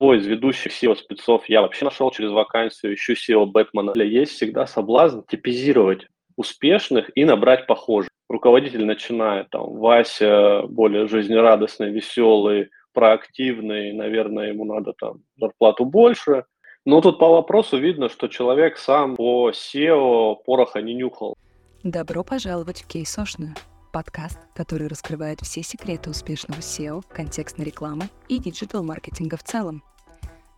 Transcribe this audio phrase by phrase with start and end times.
[0.00, 3.92] из ведущих SEO-спецов я вообще нашел через вакансию, ищу SEO Бэтмена.
[4.02, 8.10] Есть всегда соблазн типизировать успешных и набрать похожих.
[8.28, 16.44] Руководитель начинает, там, Вася более жизнерадостный, веселый, проактивный, наверное, ему надо там зарплату больше.
[16.84, 21.36] Но тут по вопросу видно, что человек сам по SEO пороха не нюхал.
[21.82, 23.54] Добро пожаловать в Кейсошную,
[23.96, 29.82] подкаст, который раскрывает все секреты успешного SEO, контекстной рекламы и диджитал-маркетинга в целом.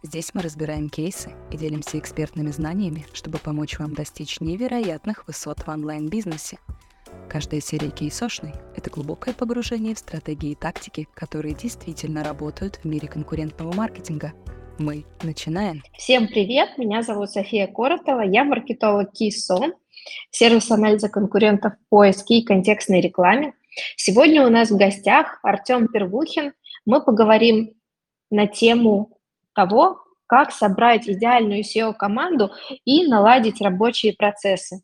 [0.03, 5.69] Здесь мы разбираем кейсы и делимся экспертными знаниями, чтобы помочь вам достичь невероятных высот в
[5.69, 6.59] онлайн-бизнесе.
[7.29, 13.07] Каждая серия кейсошной– это глубокое погружение в стратегии и тактики, которые действительно работают в мире
[13.07, 14.33] конкурентного маркетинга.
[14.81, 15.85] Мы начинаем.
[15.97, 19.75] Всем привет, меня зовут София Коротова, я маркетолог Кейсон,
[20.31, 23.55] сервис анализа конкурентов в поиске и контекстной рекламе.
[23.97, 26.53] Сегодня у нас в гостях Артем Первухин.
[26.87, 27.75] Мы поговорим
[28.31, 29.19] на тему
[29.55, 32.53] того, как собрать идеальную SEO-команду
[32.85, 34.83] и наладить рабочие процессы.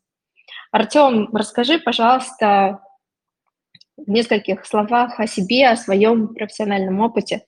[0.71, 2.79] Артем, расскажи, пожалуйста,
[3.97, 7.45] в нескольких словах о себе, о своем профессиональном опыте.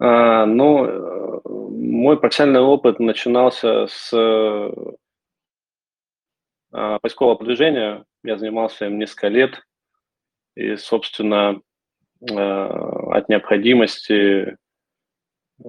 [0.00, 4.72] А, ну, мой профессиональный опыт начинался с а,
[6.74, 8.04] поискового продвижения.
[8.24, 9.62] Я занимался им несколько лет.
[10.56, 11.60] И, собственно,
[12.30, 12.68] Э,
[13.12, 14.56] от необходимости
[15.62, 15.68] э,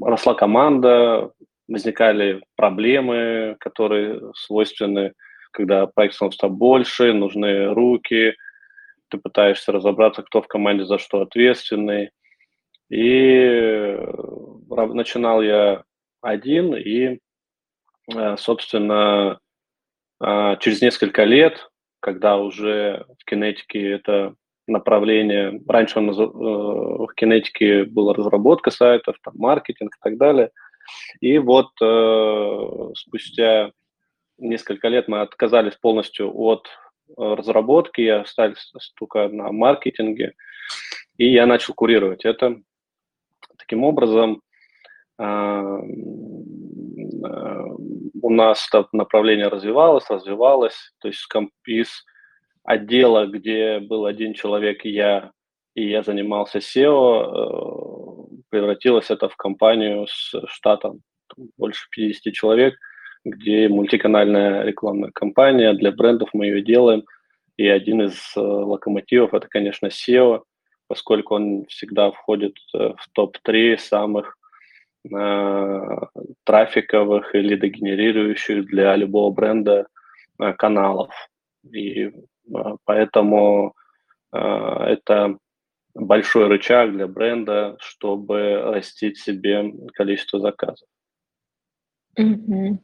[0.00, 1.32] росла команда,
[1.66, 5.12] возникали проблемы, которые свойственны,
[5.50, 8.34] когда проект становится больше, нужны руки,
[9.08, 12.10] ты пытаешься разобраться, кто в команде за что ответственный.
[12.88, 13.98] И
[14.68, 15.82] начинал я
[16.20, 17.18] один, и,
[18.14, 19.40] э, собственно,
[20.20, 24.34] через несколько лет, когда уже в кинетике это
[24.66, 25.60] направление.
[25.68, 30.50] Раньше он, э, в кинетике была разработка сайтов, там, маркетинг и так далее.
[31.20, 33.72] И вот э, спустя
[34.38, 36.68] несколько лет мы отказались полностью от
[37.08, 40.34] э, разработки, я остались только на маркетинге,
[41.16, 42.60] и я начал курировать это.
[43.58, 44.42] Таким образом,
[45.18, 45.78] э,
[48.22, 51.26] у нас это направление развивалось, развивалось, то есть
[51.66, 52.04] из
[52.66, 55.30] отдела, где был один человек, и я,
[55.74, 61.00] и я занимался SEO, э, превратилось это в компанию с штатом.
[61.56, 62.74] Больше 50 человек,
[63.24, 65.72] где мультиканальная рекламная кампания.
[65.74, 67.04] Для брендов мы ее делаем.
[67.56, 70.42] И один из э, локомотивов это, конечно, SEO,
[70.88, 74.36] поскольку он всегда входит э, в топ-3 самых
[76.44, 79.86] трафиковых или дегенерирующих для любого бренда
[80.38, 81.10] э, каналов.
[81.72, 82.12] И
[82.54, 83.74] а, поэтому
[84.32, 85.38] а, это
[85.94, 90.88] большой рычаг для бренда, чтобы растить себе количество заказов.
[92.18, 92.78] Mm-hmm.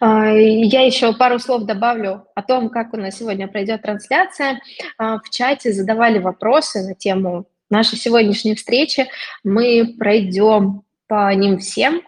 [0.00, 4.60] Я еще пару слов добавлю о том, как у нас сегодня пройдет трансляция.
[4.98, 9.06] В чате задавали вопросы на тему нашей сегодняшней встречи.
[9.44, 12.02] Мы пройдем по ним всем.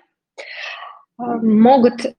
[1.18, 2.14] Могут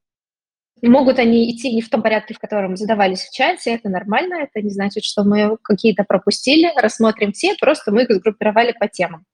[0.81, 4.63] Могут они идти не в том порядке, в котором задавались в чате, это нормально, это
[4.63, 9.25] не значит, что мы какие-то пропустили, рассмотрим все, просто мы их сгруппировали по темам.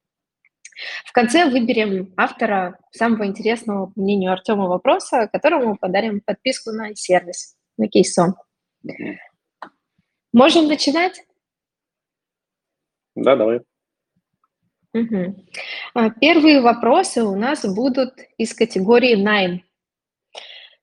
[1.06, 7.56] В конце выберем автора самого интересного, по мнению Артема, вопроса, которому подарим подписку на сервис,
[7.78, 8.36] на кейсон.
[10.34, 11.24] Можем начинать?
[13.16, 13.62] Да, давай.
[14.94, 15.36] Угу.
[16.22, 19.64] Первые вопросы у нас будут из категории найм.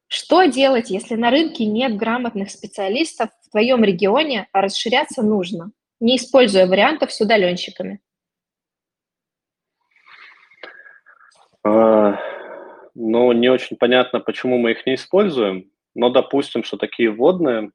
[0.09, 6.17] Что делать, если на рынке нет грамотных специалистов в твоем регионе, а расширяться нужно, не
[6.17, 8.01] используя вариантов с удаленщиками?
[11.65, 12.21] А,
[12.95, 17.71] ну, не очень понятно, почему мы их не используем, но допустим, что такие вводные.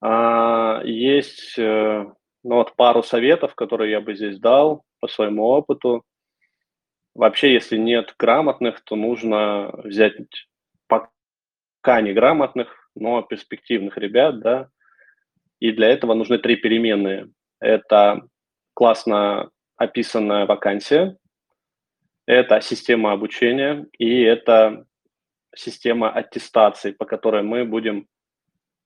[0.00, 2.06] А, есть э,
[2.42, 6.04] ну, вот пару советов, которые я бы здесь дал по своему опыту.
[7.14, 10.14] Вообще, если нет грамотных, то нужно взять
[10.86, 14.68] пока неграмотных, но перспективных ребят, да,
[15.58, 17.30] и для этого нужны три переменные.
[17.60, 18.22] Это
[18.74, 21.16] классно описанная вакансия,
[22.26, 24.86] это система обучения и это
[25.54, 28.06] система аттестации, по которой мы будем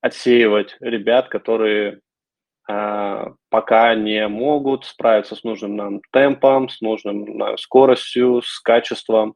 [0.01, 2.01] отсеивать ребят, которые
[2.67, 9.35] пока не могут справиться с нужным нам темпом, с нужным нам скоростью, с качеством.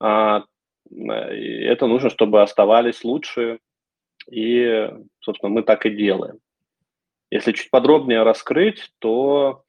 [0.00, 0.44] А,
[0.90, 3.58] и это нужно, чтобы оставались лучшие,
[4.30, 4.90] и,
[5.20, 6.38] собственно, мы так и делаем.
[7.30, 9.64] Если чуть подробнее раскрыть, то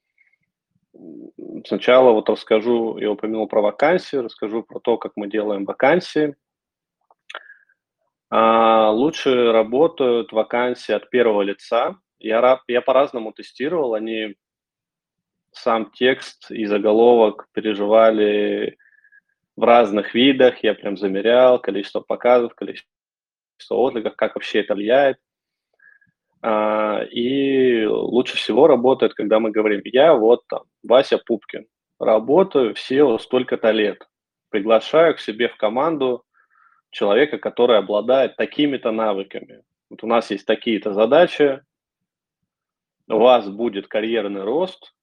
[1.66, 6.36] сначала вот расскажу, я упомянул про вакансии, расскажу про то, как мы делаем вакансии.
[8.30, 11.98] А, лучше работают вакансии от первого лица.
[12.20, 14.36] Я, я по-разному тестировал, они
[15.52, 18.78] сам текст и заголовок переживали
[19.56, 22.90] в разных видах, я прям замерял количество показов, количество
[23.70, 25.18] откликов, как вообще это влияет.
[26.42, 31.68] А, и лучше всего работает, когда мы говорим, я вот там, Вася Пупкин,
[32.00, 34.08] работаю в столько-то лет,
[34.50, 36.24] приглашаю к себе в команду
[36.92, 39.64] человека, который обладает такими-то навыками.
[39.90, 41.62] Вот у нас есть такие-то задачи,
[43.10, 44.94] у вас будет карьерный рост,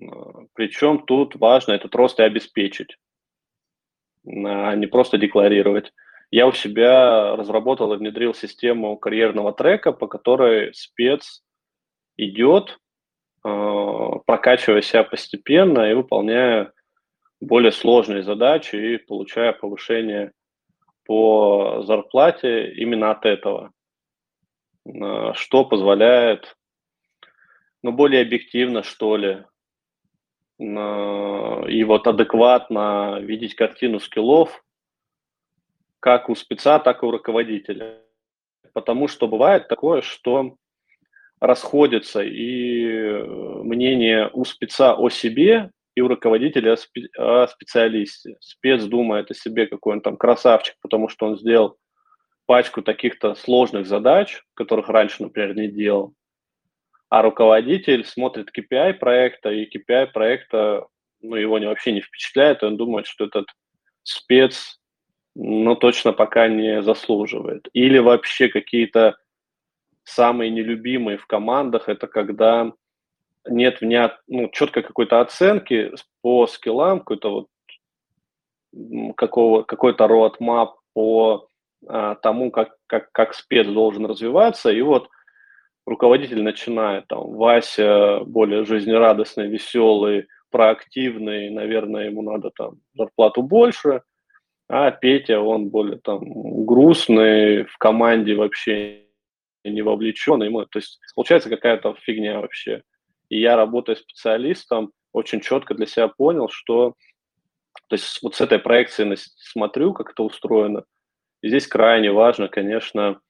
[0.00, 2.96] а, причем тут важно этот рост и обеспечить,
[4.26, 5.92] а не просто декларировать.
[6.30, 11.44] Я у себя разработал и внедрил систему карьерного трека, по которой спец
[12.16, 12.78] идет,
[13.44, 16.72] э, прокачивая себя постепенно и выполняя
[17.40, 20.32] более сложные задачи и получая повышение
[21.04, 23.72] по зарплате именно от этого,
[24.84, 26.56] э, что позволяет,
[27.86, 29.44] ну, более объективно, что ли,
[30.58, 34.64] и вот адекватно видеть картину скиллов,
[36.00, 38.02] как у спеца, так и у руководителя.
[38.72, 40.56] Потому что бывает такое, что
[41.38, 43.24] расходятся и э,
[43.62, 46.76] мнение у спеца о себе и у руководителя
[47.16, 48.36] о специалисте.
[48.40, 51.76] Спец думает о себе, какой он там красавчик, потому что он сделал
[52.46, 56.14] пачку таких-то сложных задач, которых раньше, например, не делал.
[57.08, 60.86] А руководитель смотрит KPI проекта, и KPI проекта
[61.20, 63.46] ну, его не, вообще не впечатляет, и он думает, что этот
[64.02, 64.78] спец
[65.38, 67.68] но точно пока не заслуживает.
[67.74, 69.16] Или вообще какие-то
[70.02, 72.72] самые нелюбимые в командах, это когда
[73.46, 75.92] нет внят, ну, четкой какой-то оценки
[76.22, 77.48] по скиллам, какой-то вот
[79.14, 81.48] какого, какой-то roadmap по
[81.86, 85.10] а, тому, как, как, как спец должен развиваться, и вот
[85.86, 94.02] руководитель начинает, там, Вася более жизнерадостный, веселый, проактивный, наверное, ему надо там зарплату больше–
[94.68, 96.20] а Петя, он более там
[96.64, 99.04] грустный, в команде вообще
[99.64, 100.42] не вовлечен.
[100.42, 102.82] Ему, то есть получается какая-то фигня вообще.
[103.28, 106.94] И я, работая специалистом, очень четко для себя понял, что
[107.88, 110.84] то есть вот с этой проекцией смотрю, как это устроено.
[111.42, 113.20] И здесь крайне важно, конечно,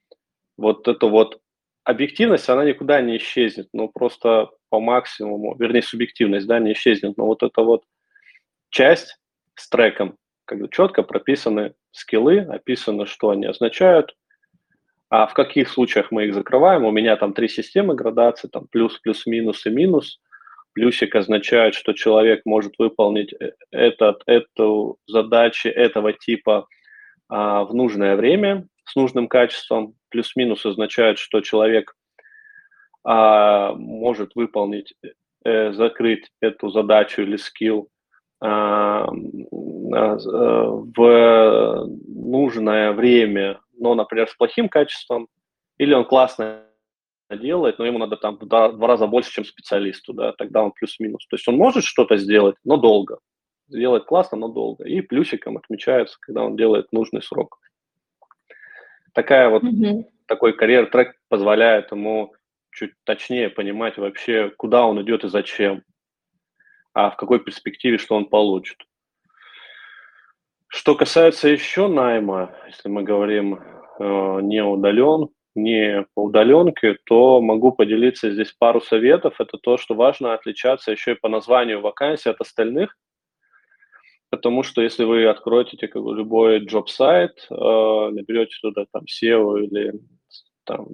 [0.56, 1.40] вот это вот
[1.86, 7.26] объективность, она никуда не исчезнет, но просто по максимуму, вернее, субъективность, да, не исчезнет, но
[7.26, 7.84] вот эта вот
[8.70, 9.18] часть
[9.54, 10.16] с треком,
[10.46, 14.16] когда четко прописаны скиллы, описано, что они означают,
[15.10, 16.84] а в каких случаях мы их закрываем.
[16.84, 20.20] У меня там три системы градации, там плюс, плюс, минус и минус.
[20.72, 26.66] Плюсик означает, что человек может выполнить э, этот, эту задачу этого типа
[27.28, 29.94] а, в нужное время с нужным качеством.
[30.08, 31.94] Плюс-минус означает, что человек
[33.04, 34.94] а, может выполнить,
[35.44, 37.88] э, закрыть эту задачу или скилл
[38.40, 45.28] а, а, в нужное время, но, например, с плохим качеством,
[45.78, 46.62] или он классно
[47.30, 51.26] делает, но ему надо там в два раза больше, чем специалисту, да, тогда он плюс-минус.
[51.28, 53.18] То есть он может что-то сделать, но долго.
[53.68, 54.84] Сделать классно, но долго.
[54.84, 57.58] И плюсиком отмечается, когда он делает нужный срок.
[59.16, 60.04] Такая вот, mm-hmm.
[60.26, 62.32] такой карьер-трек позволяет ему
[62.70, 65.82] чуть точнее понимать вообще, куда он идет и зачем
[66.96, 68.78] а в какой перспективе что он получит.
[70.68, 73.60] Что касается еще найма, если мы говорим
[73.98, 79.34] э, не удален, не по удаленке, то могу поделиться здесь пару советов.
[79.40, 82.96] Это то, что важно отличаться еще и по названию вакансии от остальных,
[84.36, 89.94] потому что если вы откроете любой джоб-сайт, э, наберете туда там SEO или
[90.64, 90.86] там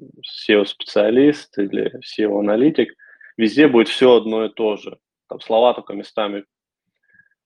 [0.49, 2.95] SEO-специалист или SEO-аналитик,
[3.37, 4.99] везде будет все одно и то же
[5.33, 6.45] там слова только местами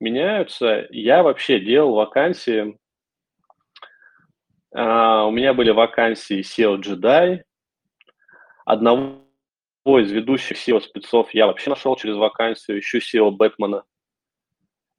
[0.01, 0.87] меняются.
[0.91, 2.77] Я вообще делал вакансии,
[4.77, 7.43] uh, у меня были вакансии SEO Jedi,
[8.65, 9.21] одного
[9.87, 13.85] из ведущих SEO спецов я вообще нашел через вакансию, ищу SEO Бэтмена.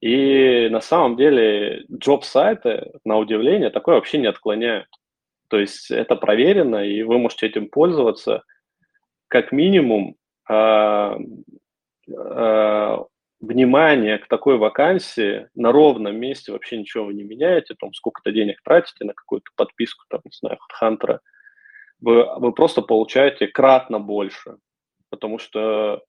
[0.00, 4.88] И на самом деле джоб-сайты, на удивление, такое вообще не отклоняют.
[5.48, 8.44] То есть это проверено, и вы можете этим пользоваться.
[9.28, 10.16] Как минимум,
[10.48, 11.18] а,
[12.08, 12.98] э,
[13.40, 18.60] внимание к такой вакансии на ровном месте вообще ничего вы не меняете, там сколько-то денег
[18.62, 21.20] тратите на какую-то подписку, там, не знаю, хантера,
[22.00, 24.56] вы, вы просто получаете кратно больше,
[25.10, 26.02] потому что,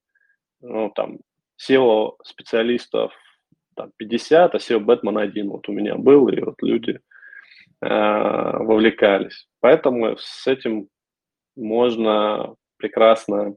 [0.62, 1.20] ну, там,
[1.60, 3.14] SEO-специалистов
[3.80, 7.00] там, 50, а SEO Бэтмен один вот у меня был, и вот люди
[7.82, 9.48] э, вовлекались.
[9.62, 10.90] Поэтому с этим
[11.56, 13.56] можно прекрасно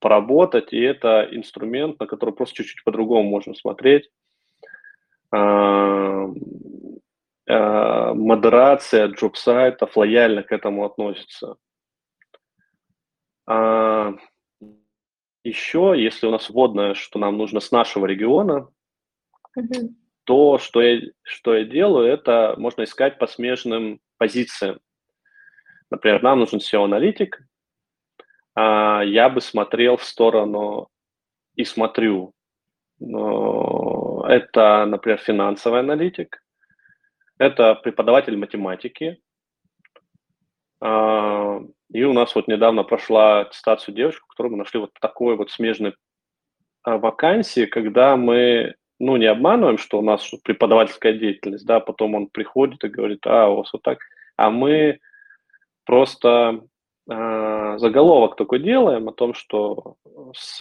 [0.00, 4.08] поработать, и это инструмент, на который просто чуть-чуть по-другому можно смотреть.
[5.30, 6.26] Э,
[7.46, 11.56] э, модерация джоб-сайтов лояльно к этому относится.
[13.46, 14.14] А,
[15.44, 18.68] еще, если у нас вводное, что нам нужно с нашего региона,
[20.24, 24.80] то, что я, что я делаю, это можно искать по смежным позициям.
[25.90, 27.40] Например, нам нужен SEO-аналитик,
[28.54, 30.88] а я бы смотрел в сторону
[31.54, 32.32] и смотрю.
[33.00, 36.42] Это, например, финансовый аналитик,
[37.38, 39.20] это преподаватель математики,
[40.80, 45.50] а, и у нас вот недавно прошла аттестацию девочку, которую мы нашли вот такой вот
[45.50, 45.94] смежной
[46.82, 52.26] а, вакансии, когда мы, ну, не обманываем, что у нас преподавательская деятельность, да, потом он
[52.28, 53.98] приходит и говорит, а, у вас вот так,
[54.36, 55.00] а мы
[55.84, 56.64] просто
[57.10, 59.96] э, заголовок такой делаем о том, что
[60.34, 60.60] с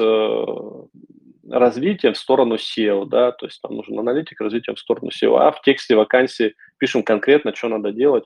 [1.50, 5.52] развитием в сторону SEO, да, то есть нам нужен аналитик развитием в сторону SEO, а
[5.52, 8.26] в тексте вакансии пишем конкретно, что надо делать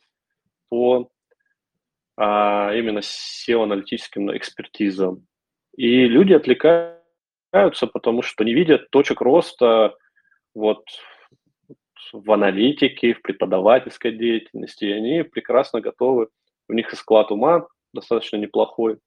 [0.69, 1.09] по
[2.19, 5.27] а именно SEO-аналитическим экспертизам.
[5.75, 6.96] И люди отвлекаются,
[7.51, 9.95] потому что не видят точек роста
[10.53, 10.85] вот
[12.13, 16.29] в аналитике, в преподавательской деятельности, и они прекрасно готовы,
[16.69, 18.99] у них и склад ума достаточно неплохой.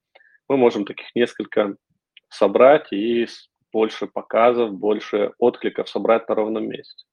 [0.49, 1.77] Мы можем таких несколько
[2.29, 3.27] собрать и
[3.73, 7.05] больше показов, больше откликов собрать на ровном месте.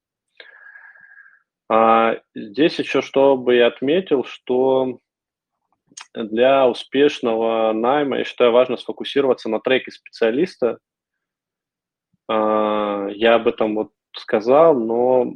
[1.70, 5.00] А здесь еще что бы я отметил, что
[6.14, 10.80] для успешного найма, я считаю, важно сфокусироваться на треке специалиста.
[12.28, 15.36] А, я об этом вот сказал, но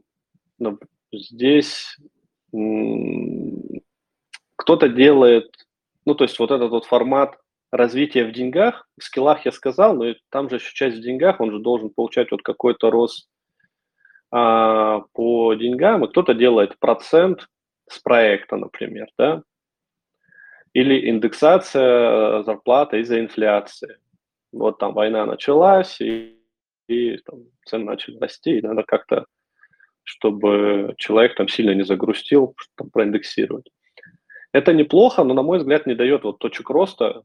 [1.12, 1.98] здесь
[4.56, 5.52] кто-то делает,
[6.06, 7.38] ну, то есть вот этот вот формат
[7.72, 11.52] развития в деньгах, в скиллах я сказал, но там же еще часть в деньгах, он
[11.52, 13.30] же должен получать вот какой-то рост
[14.30, 17.48] а, по деньгам, и кто-то делает процент
[17.88, 19.44] с проекта, например, да,
[20.74, 23.98] или индексация э, зарплаты из-за инфляции.
[24.54, 26.41] Вот там война началась, и,
[26.92, 29.26] и там, цены начали расти, и надо как-то,
[30.04, 33.70] чтобы человек там сильно не загрустил, там, проиндексировать.
[34.52, 37.24] Это неплохо, но, на мой взгляд, не дает вот точек роста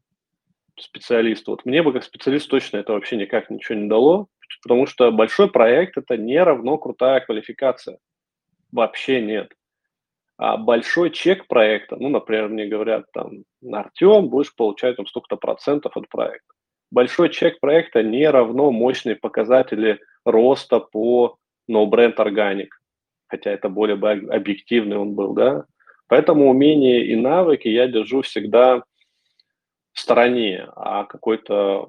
[0.79, 1.53] специалисту.
[1.53, 4.29] Вот мне бы как специалист точно это вообще никак ничего не дало,
[4.63, 7.99] потому что большой проект– это не равно крутая квалификация.
[8.71, 9.53] Вообще нет.
[10.37, 15.97] А большой чек проекта, ну, например, мне говорят, там, Артем, будешь получать там столько-то процентов
[15.97, 16.53] от проекта.
[16.91, 21.37] Большой чек проекта не равно мощные показатели роста по
[21.71, 22.69] no brand organic,
[23.29, 25.65] хотя это более объективный он был, да.
[26.09, 28.83] Поэтому умения и навыки я держу всегда
[29.93, 31.89] в стороне, а какой-то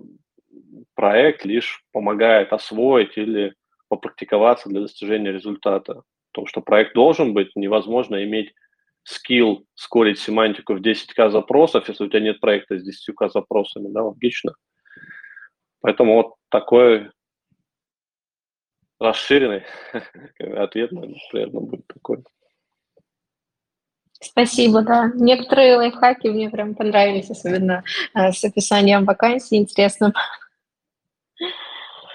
[0.96, 3.54] проект лишь помогает освоить или
[3.90, 6.02] попрактиковаться для достижения результата
[6.38, 8.54] том, что проект должен быть, невозможно иметь
[9.04, 14.04] скилл скорить семантику в 10к запросов, если у тебя нет проекта с 10к запросами, да,
[14.04, 14.54] логично.
[15.82, 17.10] Поэтому вот такой
[19.00, 19.64] расширенный
[20.40, 22.24] ответ, наверное, будет такой.
[24.20, 25.12] Спасибо, да.
[25.14, 27.84] Некоторые лайфхаки мне прям понравились, особенно
[28.16, 30.14] э, с описанием вакансий интересным.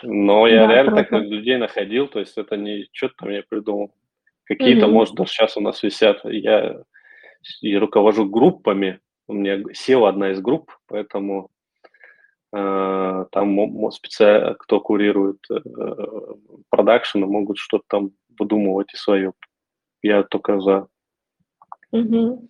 [0.02, 1.20] Но я да, реально круто.
[1.20, 3.94] так людей находил, то есть это не что-то там я придумал.
[4.44, 4.90] Какие-то, mm-hmm.
[4.90, 6.20] может, даже сейчас у нас висят.
[6.24, 6.82] Я
[7.60, 9.00] и руковожу группами.
[9.28, 11.50] У меня SEO одна из групп, поэтому
[12.52, 15.58] там специально, кто курирует э,
[16.68, 19.32] продакшн, могут что-то там выдумывать и свое.
[20.02, 20.86] Я только за.
[21.94, 22.48] Mm-hmm.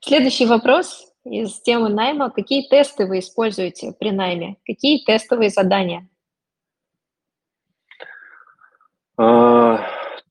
[0.00, 2.30] Следующий вопрос из темы найма.
[2.30, 4.56] Какие тесты вы используете при найме?
[4.64, 6.08] Какие тестовые задания?
[9.16, 9.84] А,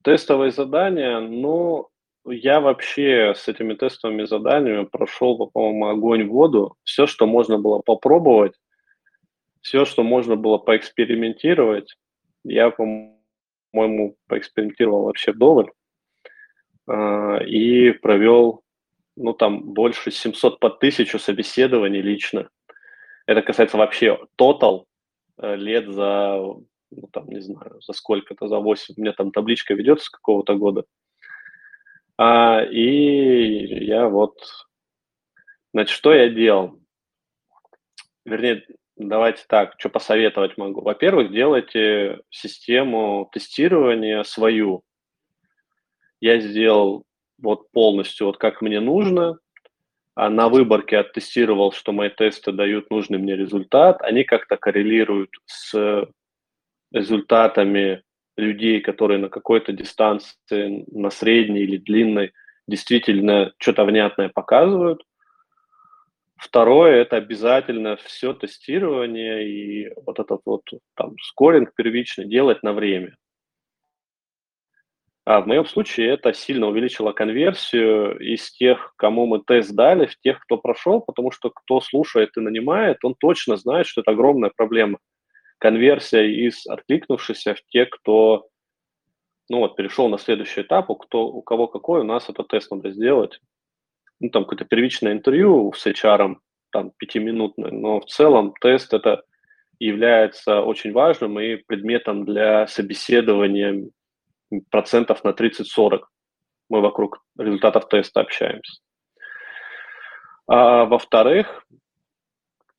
[0.03, 1.89] Тестовые задания, ну,
[2.25, 6.75] я вообще с этими тестовыми заданиями прошел, по-моему, огонь в воду.
[6.83, 8.53] Все, что можно было попробовать,
[9.61, 11.95] все, что можно было поэкспериментировать,
[12.43, 15.33] я, по-моему, поэкспериментировал вообще.
[16.87, 18.63] А, и провел,
[19.15, 22.49] ну, там, больше 700 по 1000 собеседований лично.
[23.27, 24.87] Это касается вообще тотал
[25.37, 26.37] э, лет за
[26.91, 30.55] ну, там, не знаю, за сколько-то, за 8, у меня там табличка ведется с какого-то
[30.55, 30.85] года.
[32.17, 34.37] А, и я вот,
[35.73, 36.79] значит, что я делал?
[38.25, 38.63] Вернее,
[39.07, 40.81] Давайте так, что посоветовать могу.
[40.81, 44.83] Во-первых, делайте систему тестирования свою.
[46.19, 47.05] Я сделал
[47.39, 49.39] вот полностью вот как мне нужно,
[50.13, 54.01] а на выборке оттестировал, что мои тесты дают нужный мне результат.
[54.03, 56.05] Они как-то коррелируют с
[56.91, 58.03] результатами
[58.41, 62.33] людей, которые на какой-то дистанции, на средней или длинной,
[62.67, 65.03] действительно что-то внятное показывают.
[66.37, 70.63] Второе– это обязательно все тестирование и вот этот вот
[70.95, 73.15] там скоринг первичный делать на время.
[75.23, 80.17] А в моем случае это сильно увеличило конверсию из тех, кому мы тест дали, в
[80.19, 84.51] тех, кто прошел, потому что кто слушает и нанимает, он точно знает, что это огромная
[84.55, 84.97] проблема.
[85.61, 88.47] Конверсия из откликнувшихся в тех, кто
[89.47, 92.71] ну вот, перешел на следующий этап, у, кто, у кого какой, у нас этот тест
[92.71, 93.39] надо сделать
[94.19, 96.37] ну, там какое-то первичное интервью с HR,
[96.71, 99.23] там, пятиминутное, но в целом тест это
[99.77, 103.87] является очень важным и предметом для собеседования
[104.71, 106.01] процентов на 30-40.
[106.69, 108.81] Мы вокруг результатов теста общаемся.
[110.47, 111.65] А, во-вторых,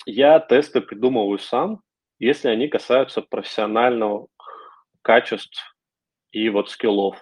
[0.05, 1.81] я тесты придумываю сам,
[2.23, 4.29] если они касаются профессионального
[5.03, 5.77] качеств
[6.31, 7.17] и вот скиллов.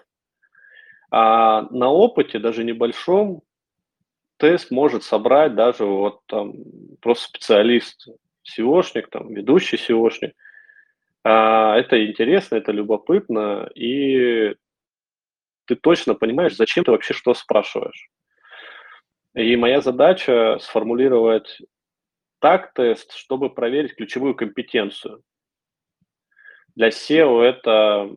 [1.09, 3.41] А на опыте, даже небольшом,
[4.37, 6.53] тест может собрать даже вот там
[7.01, 8.07] просто специалист,
[8.47, 10.33] SEOшник, там, ведущий SEOшник.
[11.23, 14.55] А, это интересно, это любопытно, и
[15.65, 18.09] ты точно понимаешь, зачем ты вообще что спрашиваешь.
[19.33, 21.59] И моя задача сформулировать
[22.41, 25.23] так тест, чтобы проверить ключевую компетенцию.
[26.75, 28.09] Для SEO это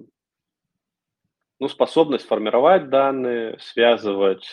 [1.60, 4.48] ну, способность формировать данные, связывать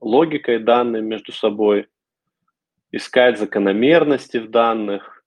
[0.00, 1.88] логикой данных между собой,
[2.90, 5.24] искать закономерности в данных.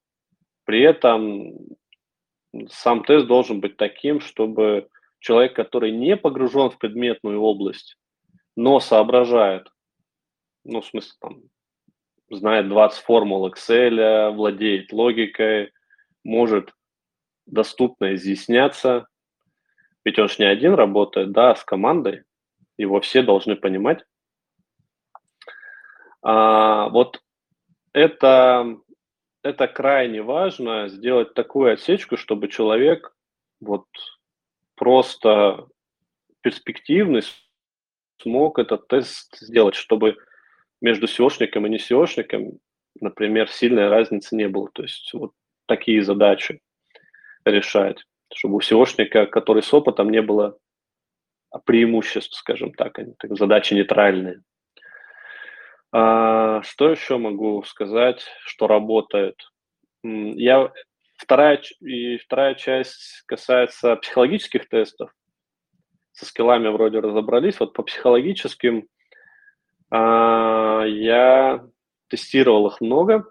[0.65, 1.53] При этом
[2.69, 7.97] сам тест должен быть таким, чтобы человек, который не погружен в предметную область,
[8.57, 9.69] но соображает,
[10.65, 11.43] ну, в смысле, там,
[12.29, 15.71] знает 20 формул Excel, владеет логикой,
[16.23, 16.73] может
[17.45, 19.07] доступно изъясняться,
[20.03, 22.23] ведь он же не один работает, да, а с командой,
[22.77, 24.03] его все должны понимать.
[26.21, 27.21] А, вот
[27.93, 28.77] это,
[29.43, 33.15] это крайне важно, сделать такую отсечку, чтобы человек
[33.59, 33.85] вот
[34.75, 35.67] просто
[36.41, 37.21] перспективный
[38.21, 40.17] смог этот тест сделать, чтобы
[40.85, 42.59] между SEOшником и не SEOшником,
[43.01, 44.69] например, сильной разницы не было.
[44.71, 45.31] То есть вот
[45.65, 46.61] такие задачи
[47.43, 50.57] решать, чтобы у SEOшника, который с опытом, не было
[51.65, 54.41] преимуществ, скажем так, они так, задачи нейтральные.
[55.91, 59.37] А, что еще могу сказать, что работает?
[60.03, 60.71] Я
[61.17, 65.09] вторая и вторая часть касается психологических тестов.
[66.11, 67.59] Со скиллами вроде разобрались.
[67.59, 68.87] Вот по психологическим
[69.91, 71.65] я
[72.09, 73.25] тестировал их много,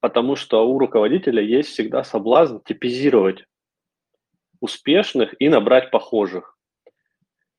[0.00, 3.44] потому что у руководителя есть всегда соблазн типизировать
[4.60, 6.58] успешных и набрать похожих.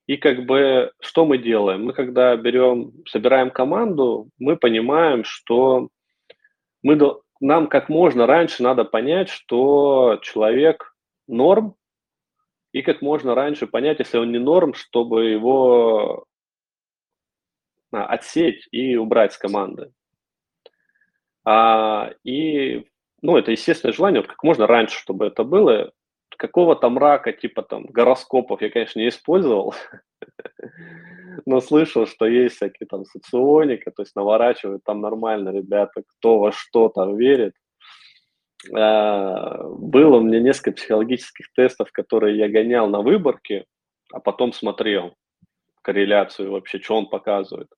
[0.08, 1.86] И как бы что мы делаем?
[1.86, 5.90] Мы когда берем, собираем команду, мы понимаем, что
[6.84, 7.00] мы,
[7.40, 10.96] нам как можно раньше надо понять, что человек
[11.28, 11.76] норм,
[12.72, 16.26] и как можно раньше понять, если он не норм, чтобы его а,
[18.04, 19.92] отсеять и убрать с команды.
[21.46, 22.86] А, и,
[23.22, 25.92] ну, это естественное желание, вот как можно раньше, чтобы это было
[26.38, 29.74] какого-то мрака, типа там гороскопов я, конечно, не использовал,
[31.46, 36.52] но слышал, что есть всякие там соционика, то есть наворачивают там нормально ребята, кто во
[36.52, 37.54] что там верит.
[38.74, 43.66] А, было у меня несколько психологических тестов, которые я гонял на выборке,
[44.12, 45.16] а потом смотрел
[45.82, 47.70] корреляцию вообще, что он показывает.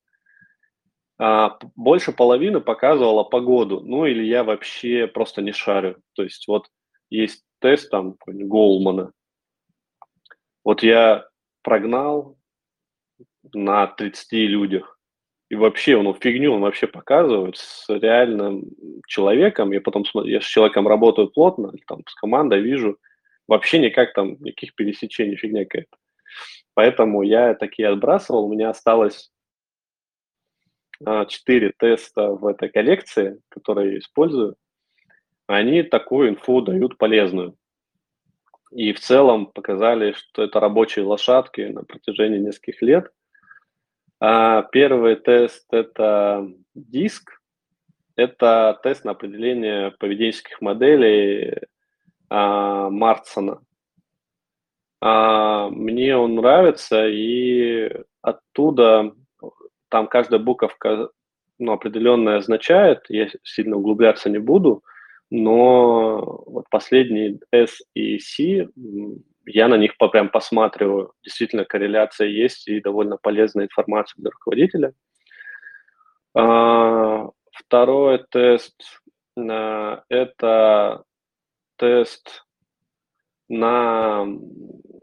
[1.19, 5.97] А, больше половины показывала погоду, ну или я вообще просто не шарю.
[6.13, 6.67] То есть вот
[7.09, 9.11] есть тест там Голмана.
[10.63, 11.27] Вот я
[11.63, 12.37] прогнал
[13.53, 14.99] на 30 людях.
[15.49, 18.65] И вообще, он ну, фигню он вообще показывает с реальным
[19.07, 19.71] человеком.
[19.71, 22.97] Я потом смотрю, я с человеком работаю плотно, там, с командой вижу,
[23.47, 25.95] вообще никак там, никаких пересечений, фигня какая-то.
[26.73, 28.45] Поэтому я такие отбрасывал.
[28.45, 29.31] У меня осталось
[31.05, 34.55] а, четыре теста в этой коллекции, которые я использую
[35.47, 37.55] они такую инфу дают полезную.
[38.71, 43.11] И в целом показали, что это рабочие лошадки на протяжении нескольких лет.
[44.19, 47.41] А первый тест– это диск.
[48.15, 51.61] это тест на определение поведенческих моделей
[52.29, 53.61] а, Мартсона.
[54.99, 57.89] А, мне он нравится, и
[58.21, 59.13] оттуда
[59.89, 61.09] там каждая буковка
[61.59, 64.83] ну, определенная означает, я сильно углубляться не буду,
[65.29, 68.67] но вот последние S и C,
[69.45, 71.13] я на них прям посматриваю.
[71.23, 74.93] Действительно, корреляция есть и довольно полезная информация для руководителя.
[76.33, 79.01] А, второй тест
[79.37, 81.03] а,– это
[81.77, 82.45] тест
[83.49, 84.25] на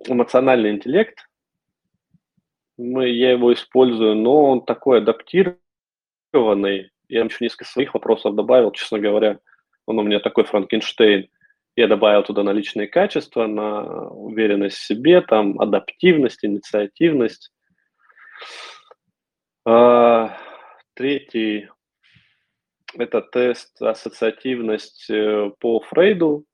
[0.06, 1.18] эмоциональный интеллект.
[2.76, 6.90] Мы, я его использую, но он такой адаптированный.
[7.08, 9.38] Я еще несколько своих вопросов добавил, честно говоря.
[9.86, 11.28] Он у меня такой Франкенштейн.
[11.76, 17.52] Я добавил туда на личные качества, на уверенность в себе, там адаптивность, инициативность.
[19.64, 20.36] А,
[20.94, 21.68] третий–
[22.98, 26.44] это тест ассоциативность э, по Фрейду.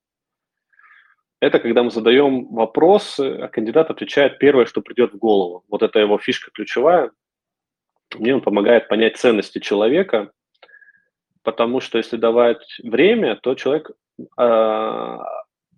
[1.40, 5.64] Это когда мы задаем вопросы, а кандидат отвечает первое, что придет в голову.
[5.68, 7.10] Вот это его фишка ключевая.
[8.18, 10.32] Мне он помогает понять ценности человека,
[11.42, 13.90] потому что если давать время, то человек
[14.38, 15.18] э,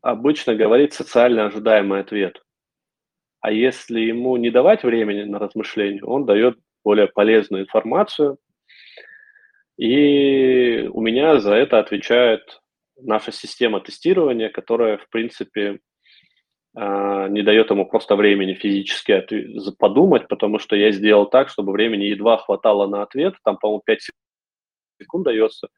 [0.00, 2.42] обычно говорит социально ожидаемый ответ.
[3.40, 8.38] А если ему не давать времени на размышление, он дает более полезную информацию.
[9.76, 12.61] И у меня за это отвечает
[13.04, 15.80] наша система тестирования, которая, в принципе,
[16.74, 19.26] а, не дает ему просто времени физически
[19.78, 24.10] подумать, потому что я сделал так, чтобы времени едва хватало на ответ, там, по-моему, 5
[25.00, 25.68] секунд дается,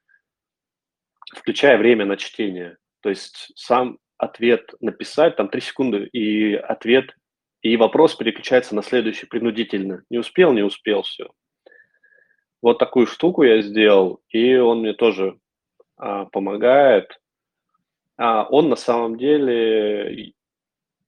[1.34, 2.76] включая время на чтение.
[3.00, 7.14] То есть сам ответ написать, там 3 секунды, и ответ,
[7.62, 10.04] и вопрос переключается на следующий принудительно.
[10.10, 11.28] Не успел, не успел, все.
[12.62, 15.38] Вот такую штуку я сделал, и он мне тоже
[15.96, 17.20] помогает.
[18.16, 20.34] А, он на самом деле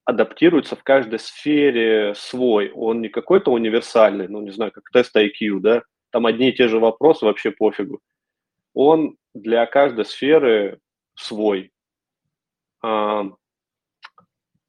[0.05, 2.71] адаптируется в каждой сфере свой.
[2.71, 6.67] Он не какой-то универсальный, ну, не знаю, как тест IQ, да, там одни и те
[6.67, 7.99] же вопросы, вообще пофигу.
[8.73, 10.79] Он для каждой сферы
[11.15, 11.71] свой.
[12.81, 13.23] А,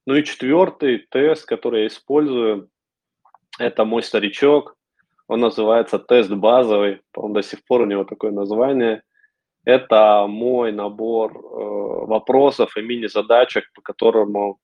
[0.07, 2.71] ну и четвертый тест, который я использую,
[3.59, 4.77] это мой старичок.
[5.27, 9.03] Он называется тест базовый, по-моему, до сих пор у него такое название.
[9.69, 14.61] Это мой набор э, вопросов и мини-задачек, по которому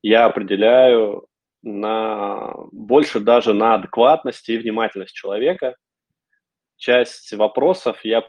[0.00, 1.26] я определяю
[1.62, 5.76] на больше даже на адекватности и внимательность человека.
[6.78, 8.26] Часть вопросов я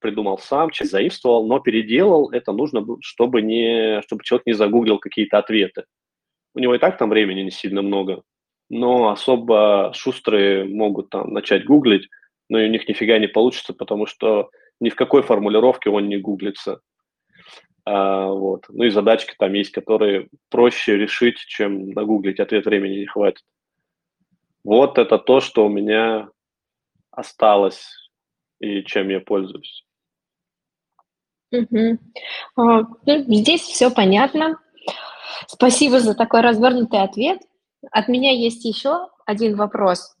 [0.00, 5.36] придумал сам, часть заимствовал, но переделал это нужно, чтобы, не, чтобы человек не загуглил какие-то
[5.36, 5.84] ответы.
[6.54, 8.22] У него и так там времени не сильно много,
[8.70, 12.08] но особо шустрые могут там начать гуглить,
[12.48, 14.48] но у них нифига не получится, потому что
[14.80, 16.80] ни в какой формулировке он не гуглится.
[17.84, 18.66] А, вот.
[18.68, 23.44] Ну и задачки там есть, которые проще решить, чем нагуглить, ответ времени не хватит.
[24.64, 26.28] Вот это то, что у меня
[27.10, 28.10] осталось
[28.60, 29.84] и чем я пользуюсь.
[31.50, 31.98] Угу.
[33.06, 34.60] Здесь все понятно.
[35.46, 37.40] Спасибо за такой развернутый ответ.
[37.90, 40.14] От меня есть еще один вопрос.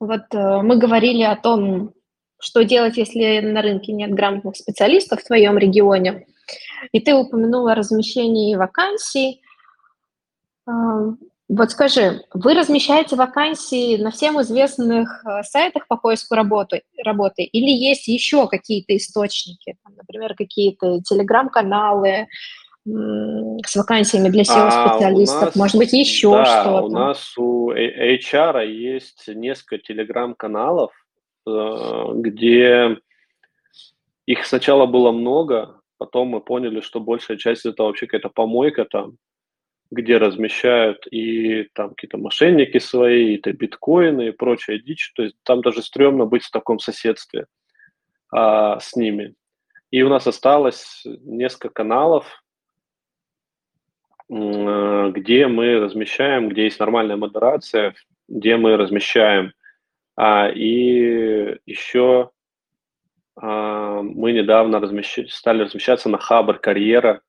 [0.00, 1.92] Вот э, мы говорили о том,
[2.38, 6.26] что делать, если на рынке нет грамотных специалистов в твоем регионе.
[6.92, 9.42] И ты упомянула размещение вакансий.
[11.48, 17.70] Вот скажи, вы размещаете вакансии на всем известных э, сайтах по поиску работы, работы или
[17.70, 22.26] есть еще какие-то источники, например, какие-то телеграм-каналы
[22.84, 26.82] с вакансиями для SEO-специалистов, а может быть, еще да, что-то?
[26.82, 30.92] у нас у HR есть несколько телеграм-каналов,
[31.46, 32.98] где
[34.26, 39.16] их сначала было много, потом мы поняли, что большая часть это вообще какая-то помойка там,
[39.90, 45.12] где размещают и там какие-то мошенники свои, и то биткоины и прочая дичь.
[45.14, 47.46] То есть там даже стрёмно быть в таком соседстве
[48.32, 49.34] а, с ними.
[49.92, 52.42] И у нас осталось несколько каналов,
[54.28, 57.94] э, где мы размещаем, где есть нормальная модерация,
[58.28, 59.52] где мы размещаем
[60.16, 62.30] а, и еще
[63.36, 65.18] а, мы недавно размещ...
[65.28, 67.22] стали размещаться на Хабр Карьера,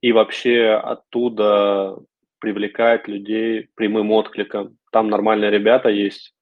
[0.00, 1.98] и вообще оттуда
[2.38, 4.78] привлекает людей прямым откликом.
[4.90, 6.34] Там нормальные ребята есть.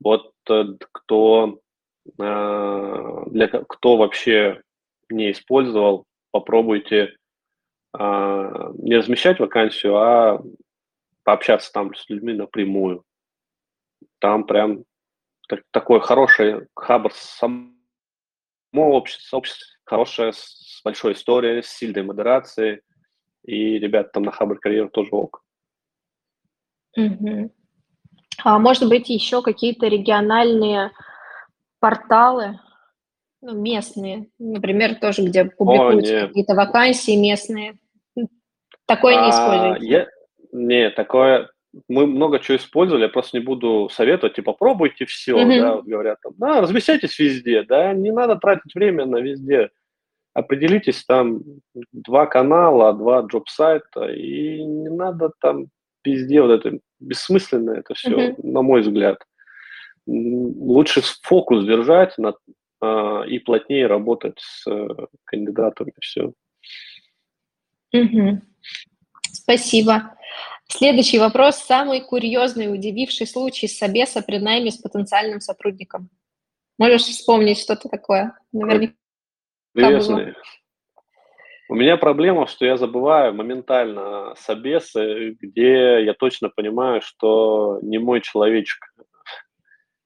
[0.00, 1.58] Вот э, кто,
[2.20, 4.62] а, для, кто вообще
[5.10, 7.16] не использовал, попробуйте
[7.92, 10.42] а, не размещать вакансию, а
[11.24, 13.04] пообщаться там с людьми напрямую.
[14.20, 14.84] Там прям
[15.70, 17.12] такой хороший хабр
[18.72, 22.80] общество, общество хорошее, с большой историей, с сильной модерацией,
[23.44, 25.42] и ребята там на Хабр карьеру тоже ок.
[26.96, 27.52] Угу.
[28.44, 30.92] А может быть, еще какие-то региональные
[31.80, 32.60] порталы,
[33.40, 37.78] ну, местные, например, тоже, где публикуются какие-то вакансии местные.
[38.86, 39.86] Такое а, не используете?
[39.86, 40.08] Я...
[40.52, 41.50] Не, такое...
[41.88, 45.60] Мы много чего использовали, я просто не буду советовать, типа, попробуйте все, mm-hmm.
[45.60, 49.70] да, вот говорят, там, да, размещайтесь везде, да, не надо тратить время на везде.
[50.34, 51.40] Определитесь там
[51.92, 55.66] два канала, два джоб-сайта, и не надо там
[56.04, 58.46] везде вот это бессмысленно это все, mm-hmm.
[58.46, 59.18] на мой взгляд.
[60.06, 62.34] Лучше фокус держать на,
[62.80, 64.88] а, и плотнее работать с э,
[65.24, 66.32] кандидатами, все.
[67.92, 68.42] Угу.
[69.32, 70.14] Спасибо.
[70.68, 71.56] Следующий вопрос.
[71.56, 76.08] Самый курьезный, удививший случай собеса при найме с потенциальным сотрудником.
[76.78, 78.38] Можешь вспомнить что-то такое?
[78.52, 78.94] Наверняка.
[81.68, 88.20] У меня проблема, что я забываю моментально собесы, где я точно понимаю, что не мой
[88.20, 88.78] человечек.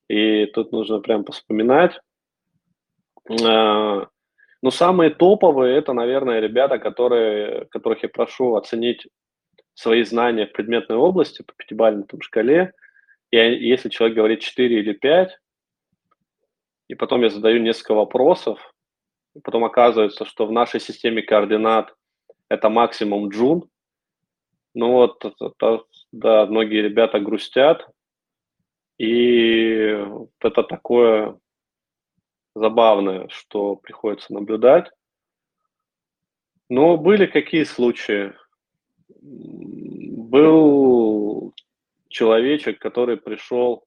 [0.09, 1.99] И тут нужно прям поспоминать.
[4.66, 9.07] Но самые топовые– это, наверное, ребята, которые, которых я прошу оценить
[9.74, 12.72] свои знания в предметной области по пятибалльной шкале.
[13.31, 15.38] И если человек говорит 4 или 5,
[16.88, 18.59] и потом я задаю несколько вопросов,
[19.37, 21.94] и потом оказывается, что в нашей системе координат
[22.48, 23.70] это максимум джун,
[24.74, 27.87] ну вот, это, да, многие ребята грустят,
[28.98, 29.96] и
[30.40, 31.38] это такое
[32.57, 34.90] забавное, что приходится наблюдать.
[36.69, 38.33] Но были какие случаи?
[39.21, 40.47] Был
[42.09, 43.85] человечек, который пришел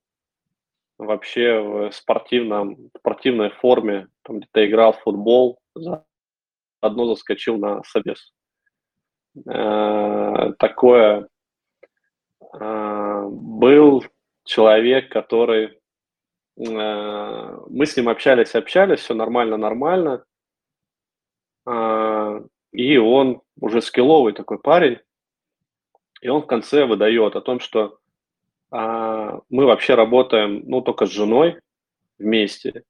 [0.98, 5.60] вообще в спортивном, спортивной форме, там где-то играл в футбол,
[6.82, 8.34] одно заскочил на собес.
[9.48, 11.28] Э, такое.
[12.54, 14.04] Э, был
[14.44, 15.79] человек, который
[16.60, 20.26] мы с ним общались, общались, все нормально, нормально.
[21.66, 22.42] А,
[22.72, 25.00] и он уже скилловый такой парень,
[26.22, 28.00] и он в конце выдает о том, что
[28.72, 31.60] а, мы вообще работаем, ну, только с женой
[32.18, 32.84] вместе,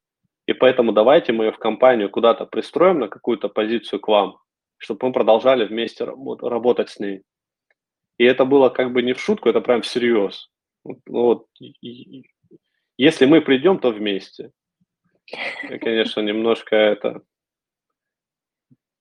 [0.48, 4.40] и поэтому давайте мы ее в компанию куда-то пристроим на какую-то позицию к вам,
[4.78, 7.22] чтобы мы продолжали вместе работать с ней.
[8.18, 10.50] И это было как бы не в шутку, это прям всерьез.
[11.06, 11.46] Вот,
[13.00, 14.52] если мы придем, то вместе.
[15.70, 17.22] И, конечно, немножко это...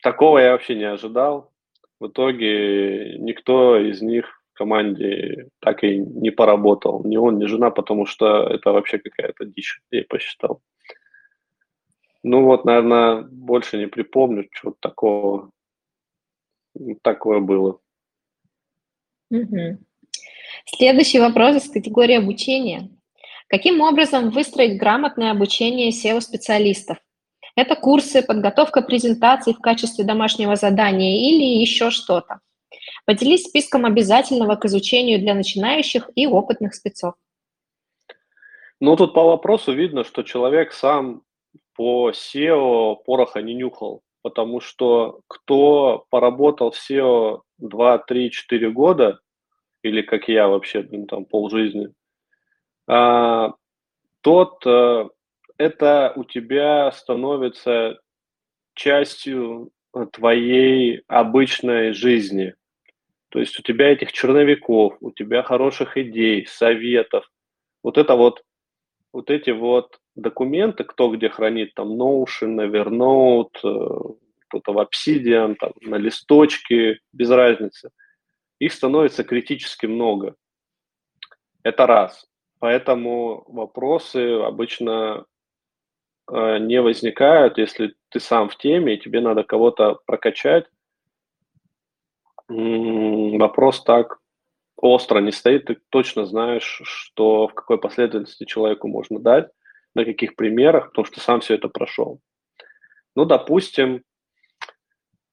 [0.02, 1.52] Такого я вообще не ожидал.
[1.98, 7.02] В итоге никто из них в команде так и не поработал.
[7.04, 10.62] Ни он, ни жена, потому что это вообще какая-то дичь, я посчитал.
[12.22, 15.50] Ну вот, наверное, больше не припомню, что такого
[17.02, 17.80] такое было.
[19.30, 19.78] Угу.
[20.66, 22.90] Следующий вопрос из категории обучения.
[23.48, 26.98] Каким образом выстроить грамотное обучение SEO-специалистов?
[27.56, 32.40] Это курсы, подготовка презентаций в качестве домашнего задания или еще что-то.
[33.06, 37.14] Поделись списком обязательного к изучению для начинающих и опытных спецов.
[38.80, 41.22] Ну, тут по вопросу видно, что человек сам
[41.74, 49.20] по SEO пороха не нюхал, потому что кто поработал в SEO 2, 3, 4 года,
[49.82, 51.88] или как я вообще, ну, там, полжизни,
[52.88, 55.08] тот э,
[55.58, 57.98] это у тебя становится
[58.74, 59.70] частью
[60.12, 62.54] твоей обычной жизни.
[63.30, 67.30] То есть у тебя этих черновиков, у тебя хороших идей, советов.
[67.82, 68.42] Вот это вот,
[69.12, 74.14] вот эти вот документы, кто где хранит, там Notion, Evernote, э,
[74.48, 77.90] кто-то в Obsidian, там, на листочке, без разницы.
[78.58, 80.34] Их становится критически много.
[81.62, 82.26] Это раз.
[82.60, 85.26] Поэтому вопросы обычно
[86.30, 90.66] э, не возникают, если ты сам в теме и тебе надо кого-то прокачать.
[92.48, 94.18] Вопрос так
[94.76, 99.50] остро не стоит, ты точно знаешь, что в какой последовательности человеку можно дать,
[99.94, 102.20] на каких примерах, потому что сам все это прошел.
[103.14, 104.02] Ну, допустим,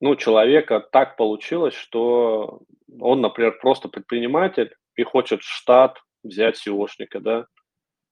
[0.01, 2.61] ну, человека так получилось, что
[2.99, 7.47] он, например, просто предприниматель и хочет штат взять SEOшника, да,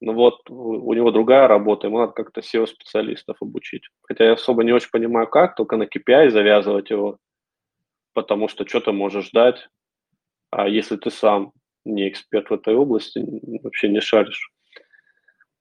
[0.06, 3.84] ну вот у него другая работа, ему надо как-то SEO-специалистов обучить.
[4.02, 7.19] Хотя я особо не очень понимаю, как, только на KPI завязывать его,
[8.13, 9.69] потому что что ты можешь ждать,
[10.52, 11.54] а если ты сам
[11.86, 13.23] не эксперт в этой области,
[13.63, 14.52] вообще не шаришь.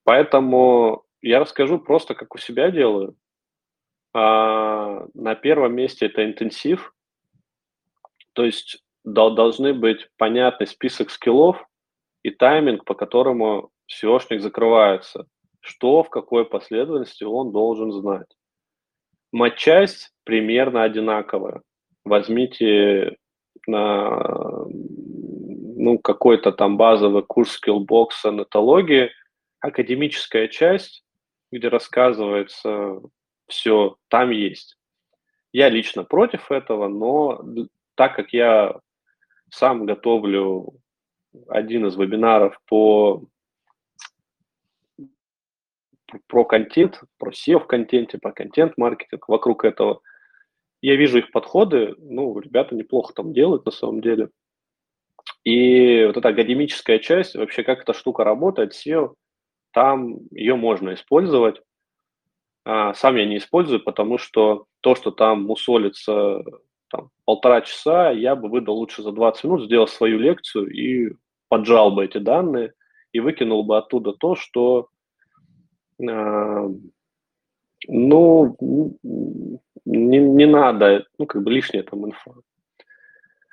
[0.03, 3.15] Поэтому я расскажу просто, как у себя делаю.
[4.13, 6.93] А, на первом месте это интенсив,
[8.33, 11.65] то есть должны быть понятный список скиллов
[12.23, 15.27] и тайминг, по которому SEOшник закрывается,
[15.59, 18.27] что в какой последовательности он должен знать.
[19.31, 21.61] Матчасть примерно одинаковая.
[22.05, 23.17] Возьмите
[23.67, 29.11] на ну, какой-то там базовый курс Skillbox анатологии,
[29.59, 31.03] академическая часть,
[31.51, 33.01] где рассказывается
[33.47, 34.77] все, там есть.
[35.51, 37.43] Я лично против этого, но
[37.95, 38.79] так как я
[39.49, 40.79] сам готовлю
[41.47, 43.23] один из вебинаров по
[46.27, 50.01] про контент, про SEO в контенте, про контент-маркетинг вокруг этого.
[50.81, 54.29] Я вижу их подходы, ну, ребята неплохо там делают на самом деле.
[55.43, 59.15] И вот эта академическая часть, вообще как эта штука работает, SEO,
[59.71, 61.61] там ее можно использовать.
[62.65, 66.43] А, сам я не использую, потому что то, что там мусолится
[66.89, 71.15] там, полтора часа, я бы выдал лучше за 20 минут, сделал свою лекцию и
[71.53, 72.73] поджал бы эти данные
[73.11, 74.89] и выкинул бы оттуда то, что
[75.99, 76.69] э,
[77.87, 78.57] ну,
[79.85, 82.33] не, не надо, ну, как бы лишняя там инфа.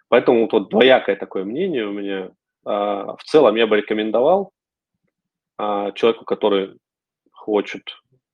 [0.09, 2.31] Поэтому вот, вот двоякое такое мнение у меня.
[2.65, 4.53] А, в целом я бы рекомендовал
[5.59, 6.79] а, человеку, который
[7.33, 7.83] хочет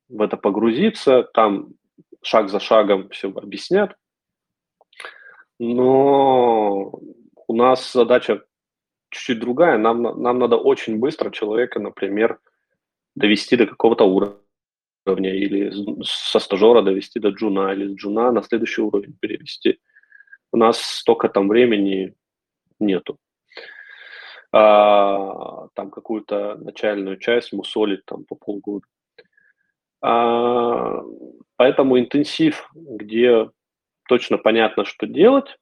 [0.09, 1.71] в это погрузиться, там
[2.23, 3.97] шаг за шагом все объяснят.
[5.59, 6.93] Но
[7.49, 8.45] у нас задача
[9.11, 9.79] чуть-чуть другая.
[9.79, 12.39] Нам, нам надо очень быстро человека, например,
[13.15, 18.83] довести до какого-то уровня, или со стажера довести до джуна, или с джуна на следующий
[18.83, 19.79] уровень перевести.
[20.53, 22.15] У нас столько там времени
[22.79, 23.19] нету.
[24.53, 28.87] А, там какую-то начальную часть мусолить там по полгода.
[30.01, 31.03] А,
[31.57, 33.51] поэтому интенсив, где
[34.09, 35.59] точно понятно, что делать,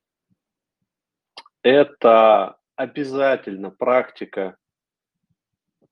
[1.62, 4.56] это обязательно практика,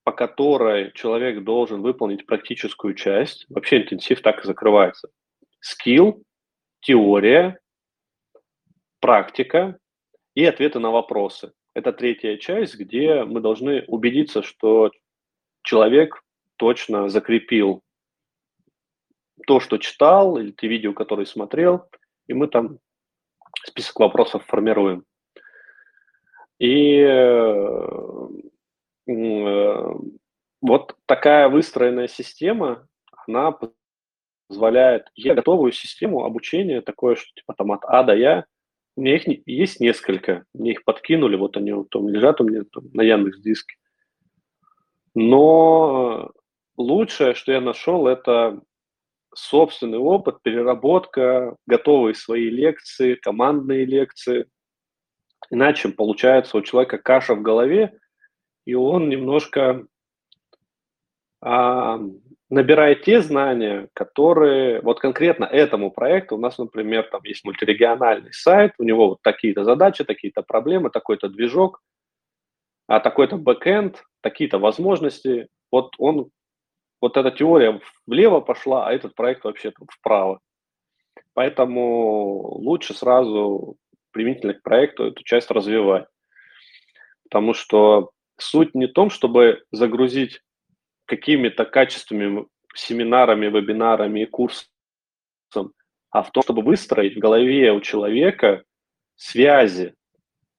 [0.05, 3.47] по которой человек должен выполнить практическую часть.
[3.49, 5.09] Вообще интенсив так и закрывается.
[5.61, 6.25] Скилл,
[6.81, 7.61] теория,
[9.01, 9.79] практика
[10.35, 11.53] и ответы на вопросы.
[11.75, 14.91] Это третья часть, где мы должны убедиться, что
[15.63, 16.23] человек
[16.57, 17.83] точно закрепил
[19.47, 21.89] то, что читал, или те видео, которые смотрел,
[22.27, 22.79] и мы там
[23.65, 25.05] список вопросов формируем.
[26.63, 27.89] И э,
[29.09, 29.95] э,
[30.61, 32.87] вот такая выстроенная система,
[33.27, 33.59] она
[34.49, 38.45] позволяет, я готовую систему обучения, такое, что типа там от А до Я,
[38.97, 42.63] у меня их есть несколько, мне их подкинули, вот они вот там лежат у меня
[42.73, 43.75] там, на Яндекс Диске.
[45.17, 46.31] Но
[46.77, 48.63] лучшее, что я нашел, это
[49.35, 54.47] собственный опыт, переработка, готовые свои лекции, командные лекции.
[55.51, 57.99] Иначе получается у человека каша в голове,
[58.65, 59.87] и он немножко
[61.41, 62.01] а,
[62.49, 68.75] набирает те знания, которые вот конкретно этому проекту, у нас, например, там есть мультирегиональный сайт,
[68.79, 71.81] у него вот такие-то задачи, такие-то проблемы, такой-то движок,
[72.87, 75.49] а такой-то бэкэнд, такие-то возможности.
[75.71, 76.31] Вот он
[77.01, 80.39] вот эта теория влево пошла, а этот проект вообще вправо.
[81.35, 83.77] Поэтому лучше сразу
[84.13, 86.07] применительно к проекту эту часть развивать.
[87.25, 90.41] Потому что суть не в том, чтобы загрузить
[91.07, 94.69] какими-то качественными семинарами, вебинарами и курсом,
[96.11, 98.65] а в том, чтобы выстроить в голове у человека
[99.17, 99.95] связи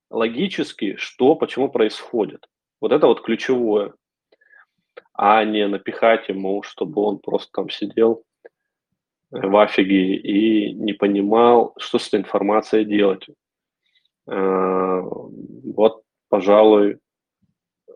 [0.10, 2.46] логически, что, почему происходит.
[2.82, 3.94] Вот это вот ключевое
[5.14, 8.24] а не напихать ему, чтобы он просто там сидел
[9.30, 13.28] в афиге и не понимал, что с этой информацией делать.
[14.28, 17.00] А, вот, пожалуй,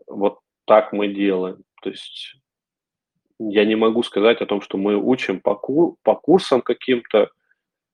[0.06, 1.62] вот так мы делаем.
[1.82, 2.34] То есть
[3.38, 7.30] я не могу сказать о том, что мы учим по, кур по курсам каким-то,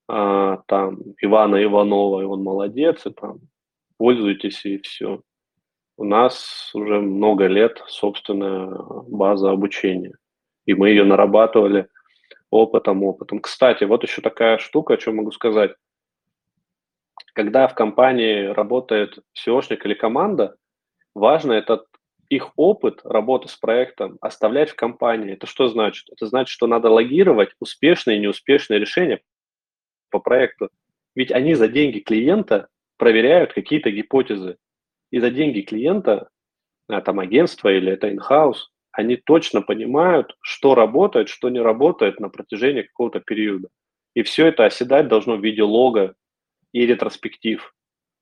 [0.08, 3.40] а, там, Ивана Иванова, и он молодец, и там,
[3.98, 5.20] пользуйтесь, и все
[5.96, 8.68] у нас уже много лет собственная
[9.08, 10.14] база обучения.
[10.66, 11.88] И мы ее нарабатывали
[12.50, 13.40] опытом, опытом.
[13.40, 15.74] Кстати, вот еще такая штука, о чем могу сказать.
[17.34, 20.56] Когда в компании работает SEOшник или команда,
[21.14, 21.86] важно этот
[22.28, 25.34] их опыт работы с проектом оставлять в компании.
[25.34, 26.06] Это что значит?
[26.10, 29.20] Это значит, что надо логировать успешные и неуспешные решения
[30.10, 30.70] по проекту.
[31.16, 34.56] Ведь они за деньги клиента проверяют какие-то гипотезы
[35.10, 36.28] и за деньги клиента,
[36.88, 42.28] а там агентство или это in-house, они точно понимают, что работает, что не работает на
[42.28, 43.68] протяжении какого-то периода.
[44.14, 46.14] И все это оседать должно в виде лога
[46.74, 47.72] и ретроспектив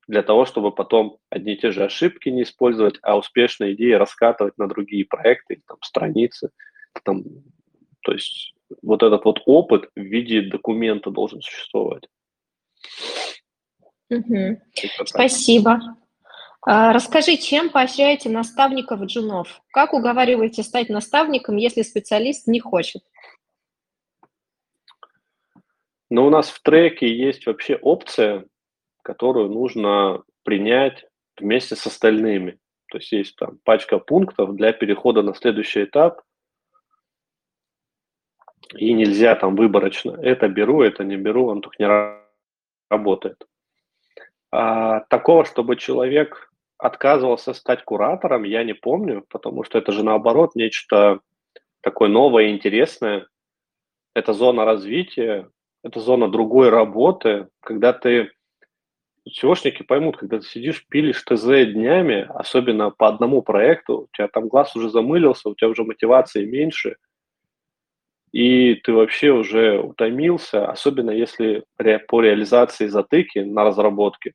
[0.07, 4.59] для того, чтобы потом одни и те же ошибки не использовать, а успешные идеи раскатывать
[4.59, 6.50] на другие проекты, там, страницы.
[7.03, 7.24] Там,
[8.03, 12.05] то есть вот этот вот опыт в виде документа должен существовать.
[14.11, 14.61] Угу.
[15.07, 15.80] Спасибо.
[16.66, 19.62] А, расскажи, чем поощряете наставников джунов?
[19.70, 23.03] Как уговариваете стать наставником, если специалист не хочет?
[26.12, 28.44] Но у нас в треке есть вообще опция,
[29.00, 31.06] которую нужно принять
[31.38, 32.58] вместе с остальными.
[32.90, 36.20] То есть есть там пачка пунктов для перехода на следующий этап,
[38.74, 42.20] и нельзя там выборочно это беру, это не беру, он только не
[42.90, 43.46] работает.
[44.50, 50.56] А, такого, чтобы человек отказывался стать куратором, я не помню, потому что это же наоборот
[50.56, 51.20] нечто
[51.80, 53.28] такое новое, интересное.
[54.14, 55.48] Это зона развития,
[55.82, 58.30] это зона другой работы, когда ты
[59.28, 64.48] SEOшники поймут, когда ты сидишь, пилишь ТЗ днями, особенно по одному проекту, у тебя там
[64.48, 66.96] глаз уже замылился, у тебя уже мотивации меньше,
[68.32, 74.32] и ты вообще уже утомился, особенно если по реализации затыки на разработке,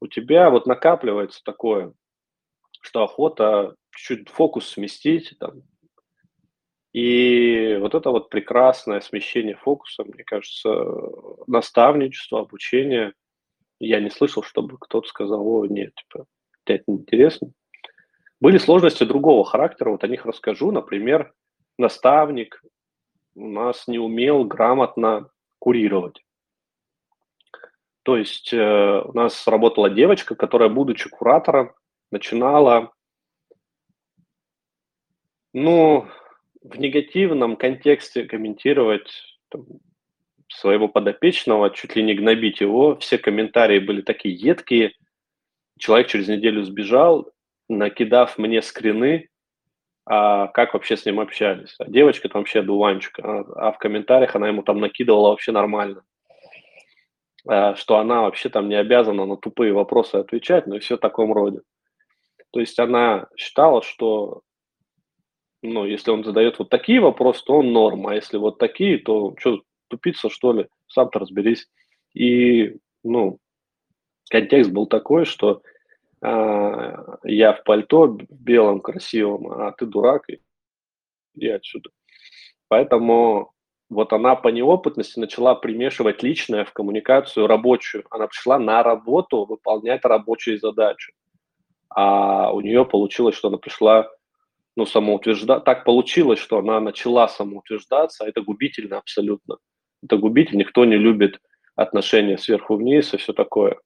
[0.00, 1.92] у тебя вот накапливается такое,
[2.80, 5.62] что охота чуть-чуть фокус сместить, там,
[6.92, 10.68] и вот это вот прекрасное смещение фокуса, мне кажется,
[11.46, 13.12] наставничество, обучение,
[13.78, 16.26] я не слышал, чтобы кто-то сказал, о, нет, типа,
[16.66, 17.52] это неинтересно.
[18.40, 20.70] Были сложности другого характера, вот о них расскажу.
[20.72, 21.32] Например,
[21.78, 22.62] наставник
[23.34, 26.24] у нас не умел грамотно курировать.
[28.02, 31.72] То есть э, у нас работала девочка, которая, будучи куратором,
[32.10, 32.92] начинала,
[35.52, 36.08] ну,
[36.62, 39.10] в негативном контексте комментировать
[39.48, 39.64] там,
[40.48, 42.96] своего подопечного, чуть ли не гнобить его.
[42.96, 44.92] Все комментарии были такие едкие.
[45.78, 47.30] Человек через неделю сбежал,
[47.68, 49.28] накидав мне скрины,
[50.04, 51.74] а как вообще с ним общались.
[51.78, 56.02] А девочка там вообще дуванчик, а, а в комментариях она ему там накидывала вообще нормально.
[57.46, 61.00] А, что она вообще там не обязана на тупые вопросы отвечать, ну и все в
[61.00, 61.60] таком роде.
[62.50, 64.42] То есть она считала, что
[65.62, 69.34] ну, если он задает вот такие вопросы, то он норм, а если вот такие, то
[69.38, 71.68] что, тупица, что ли, сам-то разберись.
[72.14, 73.38] И, ну,
[74.30, 75.62] контекст был такой, что
[76.22, 80.40] а, я в пальто белом красивом, а ты дурак, и
[81.34, 81.90] иди отсюда.
[82.68, 83.52] Поэтому
[83.88, 88.04] вот она по неопытности начала примешивать личное в коммуникацию рабочую.
[88.10, 91.12] Она пришла на работу выполнять рабочие задачи.
[91.88, 94.08] А у нее получилось, что она пришла
[94.80, 95.64] ну, самоутверждаться.
[95.64, 99.58] Так получилось, что она начала самоутверждаться, а это губительно абсолютно.
[100.02, 101.38] Это губительно, никто не любит
[101.76, 103.78] отношения сверху вниз и все такое.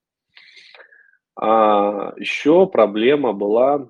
[1.37, 3.89] А еще проблема была,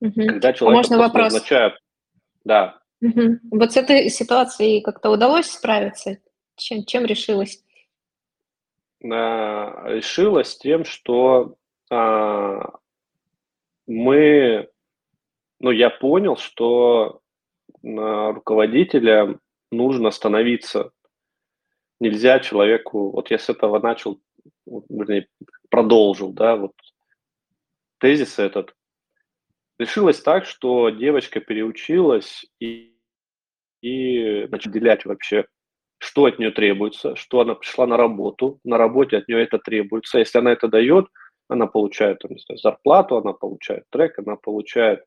[0.00, 0.26] угу.
[0.26, 1.24] когда человек а можно вопрос?
[1.24, 1.74] назначают.
[2.44, 3.38] Да, Угу.
[3.52, 6.18] Вот с этой ситуацией как-то удалось справиться?
[6.56, 7.64] Чем, чем решилась?
[9.02, 11.56] А, решилась тем, что
[11.90, 12.72] а,
[13.86, 14.69] мы,
[15.60, 17.20] ну, я понял, что
[17.82, 19.38] руководителя
[19.70, 20.92] нужно становиться.
[22.00, 24.20] Нельзя человеку, вот я с этого начал,
[24.66, 25.28] вернее,
[25.68, 26.72] продолжил, да, вот
[27.98, 28.74] тезис этот,
[29.80, 32.94] Решилось так, что девочка переучилась и,
[33.80, 35.46] и начала делять вообще,
[35.96, 40.18] что от нее требуется, что она пришла на работу, на работе от нее это требуется.
[40.18, 41.06] Если она это дает,
[41.48, 45.02] она получает там, знаю, зарплату, она получает трек, она получает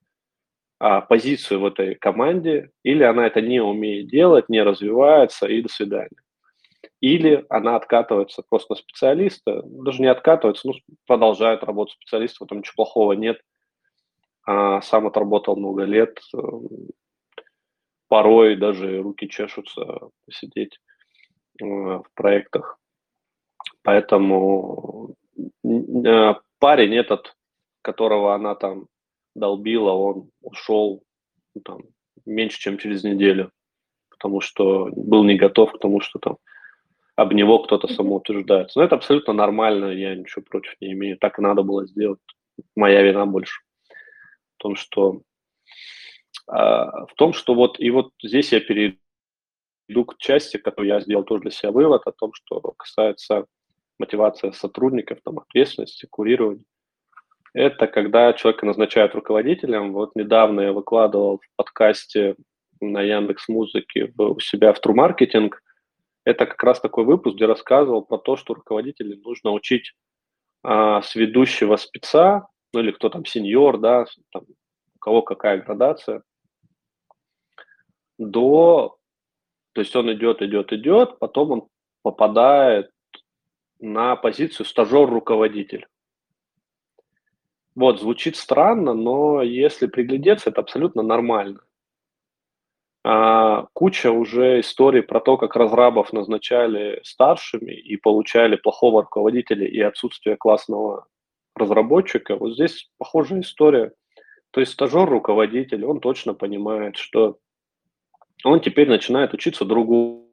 [0.84, 5.70] а, позицию в этой команде, или она это не умеет делать, не развивается, и до
[5.70, 6.10] свидания.
[7.00, 10.74] Или она откатывается просто на специалиста, даже не откатывается, ну,
[11.06, 13.40] продолжает работать специалистом, там ничего плохого нет–
[14.46, 16.38] а сам отработал много лет, э,
[18.08, 20.80] порой даже руки чешутся посидеть
[21.62, 22.78] э, в проектах.
[23.84, 25.16] Поэтому
[25.64, 27.36] э, парень этот,
[27.82, 28.88] которого она там
[29.36, 31.04] долбила, он ушел
[31.56, 31.80] ну, там,
[32.26, 33.52] меньше, чем через неделю,
[34.10, 36.38] потому что был не готов к тому, что там
[37.16, 38.80] об него кто-то самоутверждается.
[38.80, 41.18] Но это абсолютно нормально, я ничего против не имею.
[41.18, 42.20] Так и надо было сделать.
[42.76, 43.62] Моя вина больше
[44.64, 45.22] том, что
[46.48, 48.98] а, в том, что вот и вот здесь я перейду
[50.08, 53.46] к части, которую я сделал тоже для себя вывод о том, что касается
[54.00, 56.64] мотивации сотрудников, там, ответственности, курирования.
[57.54, 59.94] Это когда человека назначают руководителем.
[59.94, 62.36] Вот недавно я выкладывал в подкасте
[62.82, 65.52] на Яндекс Музыке у себя в True Marketing
[66.26, 69.94] это как раз такой выпуск, где рассказывал про то, что руководителей нужно учить
[70.64, 74.44] а, с ведущего спеца, ну или кто там сеньор, да, там,
[74.96, 76.24] у кого какая градация,
[78.18, 78.98] до,
[79.74, 81.68] то есть он идет, идет, идет, потом он
[82.04, 82.90] попадает
[83.80, 85.88] на позицию стажер-руководитель.
[87.76, 91.62] Вот, звучит странно, но если приглядеться, это абсолютно нормально.
[93.06, 99.80] А, куча уже историй про то, как разрабов назначали старшими и получали плохого руководителя и
[99.82, 101.08] отсутствие классного
[101.56, 102.36] разработчика.
[102.38, 103.94] Вот здесь похожая история.
[104.52, 107.40] То есть стажер-руководитель, он точно понимает, что
[108.44, 110.30] он теперь начинает учиться другому.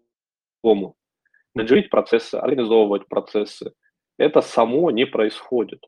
[1.55, 3.73] Менеджерить процессы, организовывать процессы.
[4.19, 5.85] Это само не происходит.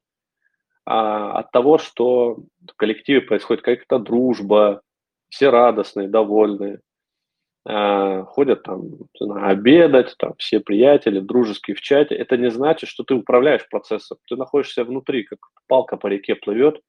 [0.85, 4.83] А от того, что в коллективе происходит какая-то дружба,
[5.29, 6.81] все радостные, довольные,
[7.69, 12.17] э, ходят там обедать, там все приятели, дружеские в чате.
[12.17, 14.19] Это не значит, что ты управляешь процессом.
[14.29, 16.81] Ты находишься внутри, как палка по реке плывет.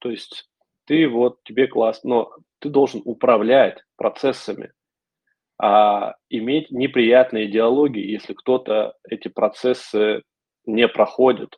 [0.00, 0.48] То есть
[0.86, 4.72] ты вот, тебе классно, но ты должен управлять процессами,
[5.58, 10.22] а иметь неприятные диалоги, если кто-то эти процессы
[10.66, 11.56] не проходит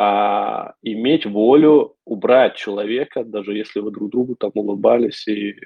[0.00, 5.56] а, иметь волю убрать человека, даже если вы друг другу там улыбались и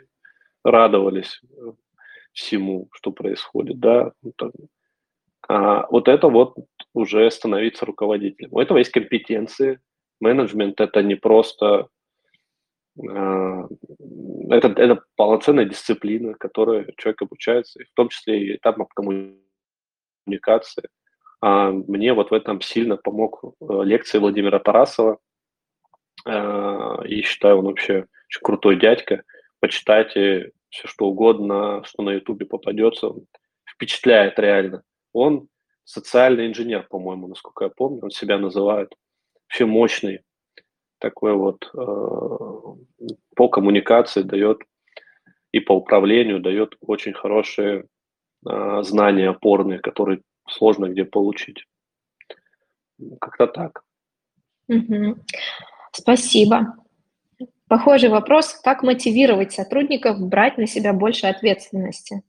[0.64, 1.72] радовались э,
[2.32, 4.12] всему, что происходит, да,
[5.48, 6.56] а, вот это вот
[6.94, 8.48] уже становиться руководителем.
[8.52, 9.80] У этого есть компетенции.
[10.18, 11.88] Менеджмент это не просто
[13.06, 13.68] а,
[14.48, 20.88] это, это полноценная дисциплина, которой человек обучается, и в том числе и этапом коммуникации.
[21.42, 25.18] А, мне вот в этом сильно помог э, лекции Владимира Тарасова.
[26.24, 29.24] А, и считаю, он вообще очень крутой дядька.
[29.60, 33.12] Почитайте все что угодно, что на Ютубе попадется.
[33.64, 34.84] Впечатляет реально.
[35.12, 35.48] Он
[35.84, 38.94] социальный инженер, по-моему, насколько я помню, он себя называет.
[39.48, 40.20] Вообще мощный.
[40.98, 41.78] Такой вот э,
[43.34, 44.62] по коммуникации дает
[45.50, 47.86] и по управлению дает очень хорошие
[48.48, 50.22] э, знания опорные, которые
[50.52, 51.66] сложно где получить.
[53.20, 53.84] Как-то так.
[54.68, 55.16] Угу.
[55.92, 56.76] Спасибо.
[57.68, 62.22] Похожий вопрос, как мотивировать сотрудников брать на себя больше ответственности?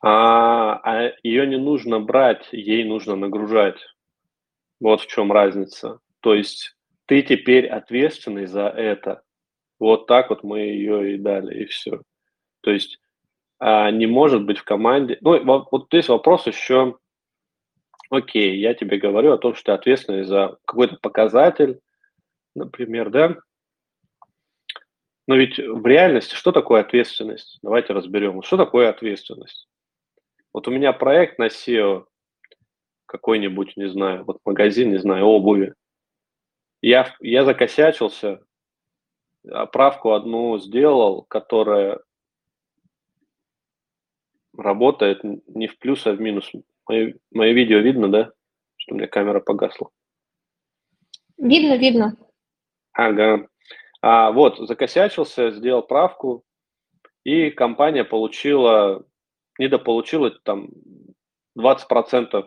[0.00, 3.78] А, а ее не нужно брать, ей нужно нагружать.
[4.80, 6.00] Вот в чем разница.
[6.20, 9.22] То есть ты теперь ответственный за это.
[9.78, 12.02] Вот так вот мы ее и дали, и все.
[12.62, 13.00] То есть
[13.60, 15.18] не может быть в команде.
[15.20, 16.98] Ну, вот, вот здесь вопрос еще,
[18.10, 21.80] окей, я тебе говорю о том, что ты ответственный за какой-то показатель,
[22.54, 23.36] например, да?
[25.26, 27.58] Но ведь в реальности что такое ответственность?
[27.62, 28.42] Давайте разберем.
[28.42, 29.68] Что такое ответственность?
[30.54, 32.06] Вот у меня проект на SEO
[33.06, 35.74] какой-нибудь, не знаю, вот магазин, не знаю, обуви.
[36.80, 38.40] Я, я закосячился,
[39.50, 42.00] оправку одну сделал, которая
[44.58, 46.50] работает не в плюс, а в минус.
[46.86, 48.32] Мое, мое видео видно, да?
[48.76, 49.88] Что у меня камера погасла.
[51.38, 52.16] Видно, видно.
[52.92, 53.46] Ага.
[54.02, 56.44] А, вот, закосячился, сделал правку,
[57.24, 59.04] и компания получила,
[59.58, 60.70] недополучила там
[61.56, 62.46] 20%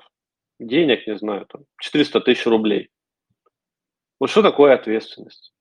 [0.59, 2.89] денег, не знаю, там 400 тысяч рублей.
[4.19, 5.53] Вот что такое ответственность?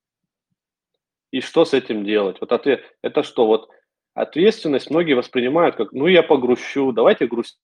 [1.31, 2.41] И что с этим делать?
[2.41, 3.71] Вот ответ, это что, вот
[4.15, 7.61] Ответственность многие воспринимают как, ну, я погрущу, давайте грустить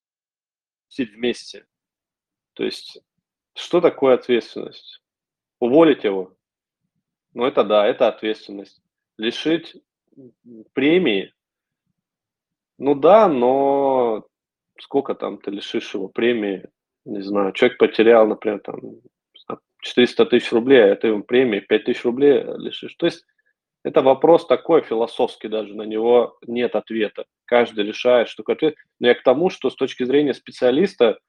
[1.12, 1.66] вместе.
[2.54, 3.02] То есть,
[3.54, 5.02] что такое ответственность?
[5.58, 6.34] Уволить его?
[7.34, 8.80] Ну, это да, это ответственность.
[9.18, 9.76] Лишить
[10.72, 11.34] премии?
[12.78, 14.26] Ну да, но
[14.78, 16.68] сколько там ты лишишь его премии?
[17.04, 18.80] Не знаю, человек потерял, например, там
[19.80, 22.94] 400 тысяч рублей, а это ему премии 5 тысяч рублей лишишь.
[22.96, 23.24] То есть
[23.86, 27.24] это вопрос такой философский даже, на него нет ответа.
[27.44, 28.74] Каждый решает, что ответ.
[28.98, 31.20] Но я к тому, что с точки зрения специалиста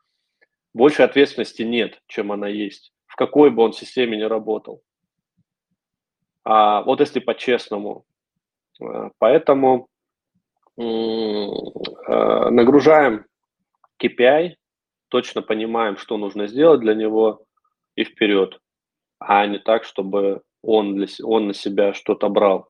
[0.73, 4.81] больше ответственности нет, чем она есть, в какой бы он системе ни работал.
[6.43, 8.05] А вот если по-честному.
[8.81, 9.87] Э, поэтому
[10.79, 10.81] э,
[12.49, 13.27] нагружаем
[14.01, 14.55] KPI,
[15.09, 17.45] точно понимаем, что нужно сделать для него
[17.93, 18.59] и вперед,
[19.19, 22.69] а не так, чтобы он, для, он на себя что-то брал.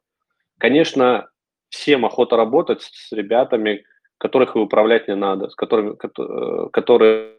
[0.60, 1.30] Конечно,
[1.70, 3.84] всем охота работать с ребятами,
[4.18, 7.36] которых и управлять не надо, с которыми, э, которые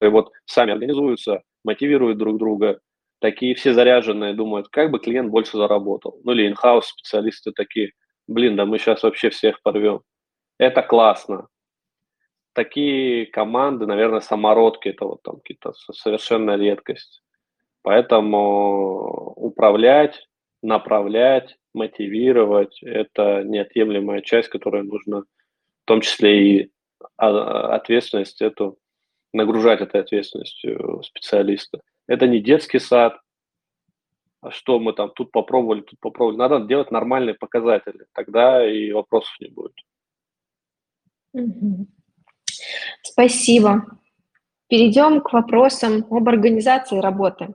[0.00, 2.80] вот сами организуются, мотивируют друг друга,
[3.20, 6.20] такие все заряженные, думают, как бы клиент больше заработал.
[6.24, 7.92] Ну или инхаус специалисты такие,
[8.28, 10.02] блин, да мы сейчас вообще всех порвем.
[10.58, 11.48] Это классно.
[12.54, 17.22] такие команды, наверное, самородки, это вот там какие-то совершенно редкость.
[17.86, 20.26] Поэтому управлять,
[20.60, 26.72] направлять, мотивировать– это неотъемлемая часть, которую нужно в том числе и
[27.16, 28.76] а, ответственность эту,
[29.32, 31.80] нагружать этой ответственностью специалиста.
[32.08, 33.20] Это не детский сад,
[34.40, 36.38] а что мы там тут попробовали, тут попробовали.
[36.38, 39.76] Надо делать нормальные показатели, тогда и вопросов не будет.
[43.02, 43.86] Спасибо.
[44.66, 47.54] Перейдем к вопросам об организации работы.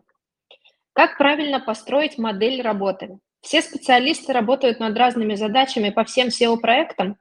[0.93, 3.19] Как правильно построить модель работы?
[3.41, 7.17] Все специалисты работают над разными задачами по всем SEO-проектам?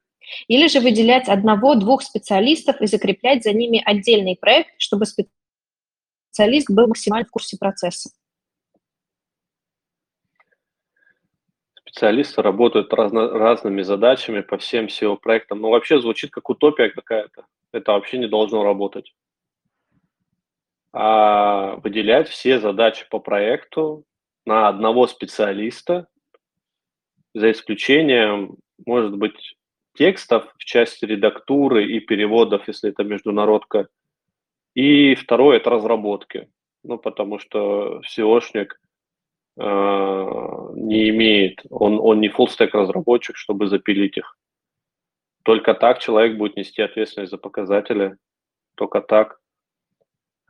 [0.49, 7.27] Или же выделять одного-двух специалистов и закреплять за ними отдельный проект, чтобы специалист был максимально
[7.27, 8.11] в курсе процесса?
[11.79, 15.61] Специалисты работают разно, разными задачами по всем SEO-проектам.
[15.61, 17.47] Ну, вообще звучит как утопия какая-то.
[17.73, 19.12] Это вообще не должно работать
[20.93, 24.05] а выделять все задачи по проекту
[24.45, 26.09] на одного специалиста,
[27.34, 29.57] за исключением, может быть,
[29.95, 33.88] текстов в части редактуры и переводов, если это международка.
[34.74, 36.49] И второе– это разработки.
[36.82, 38.80] Ну, потому что SEOшник
[39.59, 39.62] э,
[40.74, 44.38] не имеет, он, он не full-stack разработчик, чтобы запилить их.
[45.43, 48.16] Только так человек будет нести ответственность за показатели,
[48.76, 49.39] только так.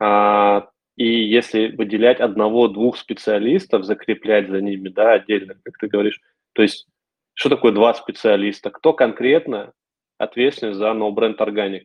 [0.01, 6.19] А, и если выделять одного-двух специалистов, закреплять за ними, да, отдельно, как ты говоришь,
[6.53, 6.87] то есть
[7.35, 8.71] что такое два специалиста?
[8.71, 9.73] Кто конкретно
[10.17, 11.83] ответственен за No Brand Organic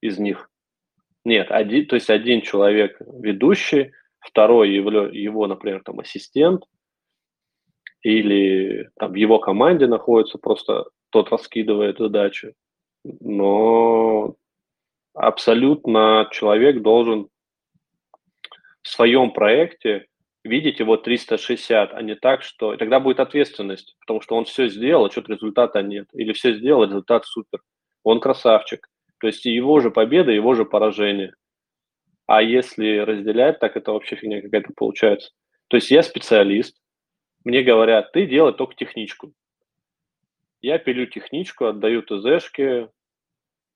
[0.00, 0.50] из них?
[1.24, 6.64] Нет, один, то есть один человек ведущий, второй его, его, например, там ассистент,
[8.02, 12.54] или там в его команде находится, просто тот раскидывает задачу.
[13.04, 14.34] Но
[15.14, 17.28] абсолютно человек должен
[18.86, 20.06] в своем проекте
[20.44, 22.72] видеть его 360, а не так, что...
[22.72, 26.06] И тогда будет ответственность, потому что он все сделал, а что-то результата нет.
[26.12, 27.62] Или все сделал, а результат супер.
[28.04, 28.88] Он красавчик.
[29.18, 31.34] То есть его же победа, его же поражение.
[32.26, 35.32] А если разделять, так это вообще фигня какая-то получается.
[35.66, 36.80] То есть я специалист,
[37.42, 39.32] мне говорят, ты делай только техничку.
[40.62, 42.88] Я пилю техничку, отдаю ТЗшки,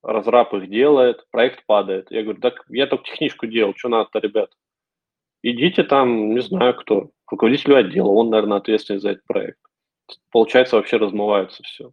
[0.05, 2.13] разраб их делает, проект падает.
[2.13, 4.51] Я говорю, так я только техничку делал, что надо-то, ребят?
[5.43, 9.59] Идите там, не знаю кто, руководителю отдела, он, наверное, ответственный за этот проект.
[10.31, 11.93] Получается, вообще размывается все.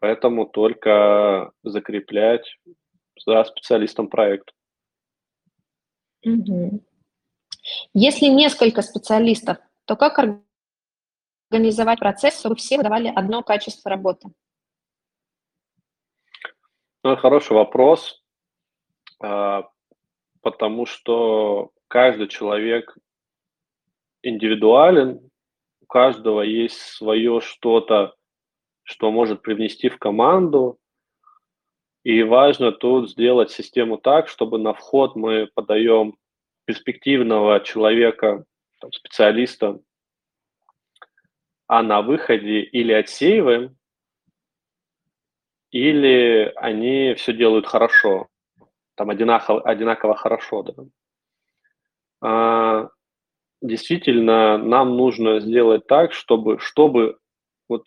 [0.00, 2.58] Поэтому только закреплять
[3.24, 4.52] за специалистом проект.
[6.24, 6.82] Угу.
[7.94, 10.18] Если несколько специалистов, то как
[11.50, 14.28] организовать процесс, чтобы все выдавали одно качество работы?
[17.04, 18.22] Ну, хороший вопрос,
[19.20, 19.68] а,
[20.42, 22.96] потому что каждый человек
[24.22, 25.30] индивидуален,
[25.80, 28.14] у каждого есть свое что-то,
[28.82, 30.78] что может привнести в команду,
[32.04, 36.16] и важно тут сделать систему так, чтобы на вход мы подаем
[36.64, 38.44] перспективного человека,
[38.80, 39.80] там, специалиста,
[41.68, 43.76] а на выходе или отсеиваем,
[45.70, 48.28] или они все делают хорошо,
[48.94, 50.62] там одинаково, одинаково хорошо.
[50.62, 50.84] Да.
[52.20, 52.88] А,
[53.60, 57.18] действительно нам нужно сделать так, чтобы, чтобы
[57.68, 57.86] вот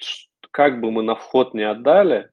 [0.51, 2.30] как бы мы на вход не отдали,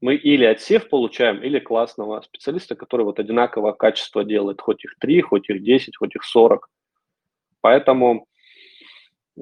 [0.00, 5.22] мы или отсев получаем, или классного специалиста, который вот одинаковое качество делает, хоть их 3,
[5.22, 6.68] хоть их 10, хоть их 40.
[7.62, 8.26] Поэтому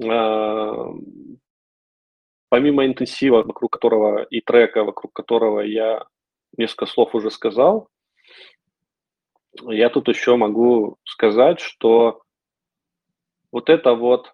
[0.01, 0.85] э,
[2.49, 6.05] помимо интенсива, вокруг которого и трека, вокруг которого я
[6.55, 7.89] несколько слов уже сказал,
[9.61, 12.23] я тут еще могу сказать, что
[13.51, 14.33] вот это вот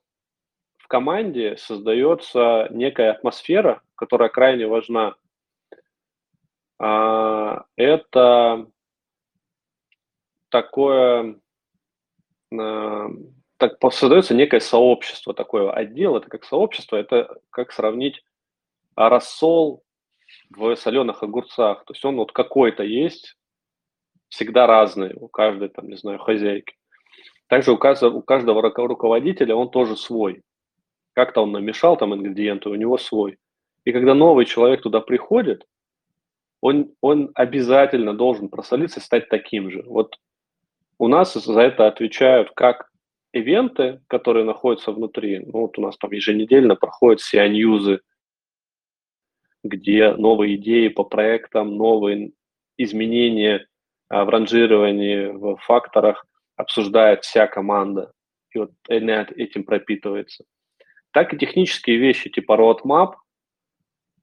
[0.77, 5.15] в команде создается некая атмосфера, которая крайне важна.
[6.79, 8.67] А, это
[10.49, 11.39] такое,
[12.57, 13.07] а,
[13.57, 18.23] так создается некое сообщество, такое отдел, это как сообщество, это как сравнить
[18.95, 19.83] рассол
[20.49, 21.83] в соленых огурцах.
[21.85, 23.35] То есть он вот какой-то есть,
[24.29, 26.75] всегда разные у каждой, там, не знаю, хозяйки.
[27.47, 30.43] Также у каждого, у каждого руководителя он тоже свой.
[31.13, 33.37] Как-то он намешал там ингредиенты, у него свой.
[33.85, 35.65] И когда новый человек туда приходит,
[36.61, 39.83] он, он обязательно должен просолиться и стать таким же.
[39.85, 40.15] Вот
[40.97, 42.89] у нас за это отвечают как
[43.31, 45.39] ивенты, которые находятся внутри.
[45.39, 48.01] Ну, вот у нас там еженедельно проходят CI-ньюзы,
[49.63, 52.33] где новые идеи по проектам, новые
[52.77, 53.67] изменения
[54.09, 58.11] в ранжировании, в факторах обсуждает вся команда,
[58.51, 60.45] и вот этим пропитывается.
[61.11, 63.15] Так и технические вещи типа roadmap,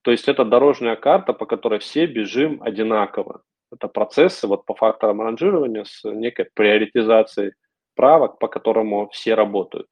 [0.03, 3.43] то есть это дорожная карта, по которой все бежим одинаково.
[3.72, 7.55] Это процессы вот по факторам ранжирования с некой приоритизацией
[7.97, 9.89] правок, по которому все работают.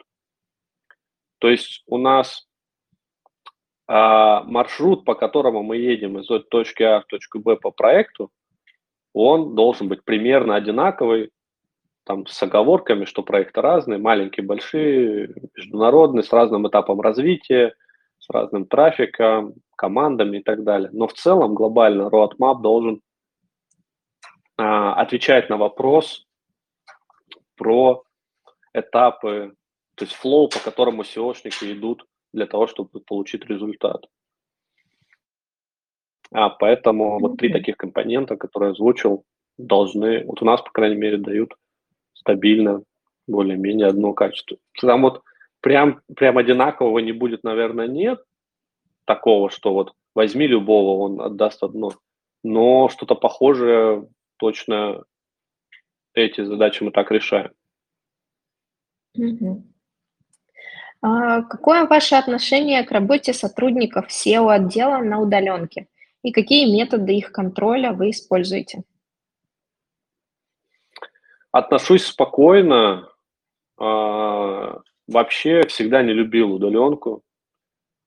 [1.38, 2.46] То есть у нас
[3.86, 8.30] а, маршрут, по которому мы едем из точки А в точку Б по проекту,
[9.14, 11.30] он должен быть примерно одинаковый,
[12.04, 17.74] там с оговорками, что проекты разные, маленькие, большие, международные, с разным этапом развития,
[18.18, 20.90] с разным трафиком, командами и так далее.
[20.92, 23.00] Но в целом глобально roadmap должен
[24.56, 26.26] а, отвечать на вопрос
[27.56, 28.02] про
[28.74, 29.54] этапы,
[29.94, 34.06] то есть флоу, по которому SEOшники идут для того, чтобы получить результат.
[36.32, 39.24] А, поэтому вот три таких компонента, которые озвучил,
[39.58, 41.54] должны, вот у нас, по крайней мере, дают
[42.14, 42.82] стабильно,
[43.26, 44.56] более-менее одно качество.
[44.80, 45.22] Там вот
[45.60, 48.22] прям, прям одинакового не будет, наверное, нет
[49.04, 51.92] такого, что вот возьми любого, он отдаст одно.
[52.42, 55.04] Но что-то похожее точно
[56.14, 57.50] эти задачи мы так решаем.
[59.16, 59.64] Угу.
[61.02, 65.86] А какое ваше отношение к работе сотрудников SEO-отдела на удаленке?
[66.24, 68.82] И какие методы их контроля вы используете?
[71.52, 73.12] Отношусь спокойно.
[73.76, 77.22] А, вообще всегда не любил удаленку.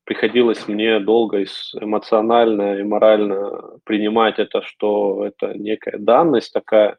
[0.04, 6.98] Приходилось мне долго эмоционально и морально принимать это, что это некая данность такая.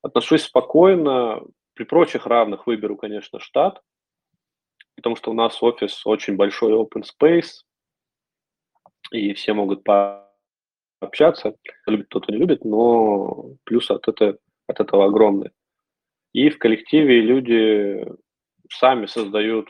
[0.00, 1.42] Отношусь спокойно.
[1.74, 3.82] При прочих равных выберу, конечно, штат,
[4.94, 7.64] потому что у нас офис очень большой open space,
[9.12, 11.54] и все могут пообщаться.
[11.86, 15.50] Любит кто-то не любит, но плюс от этого от этого огромный.
[16.32, 18.06] И в коллективе люди
[18.70, 19.68] сами создают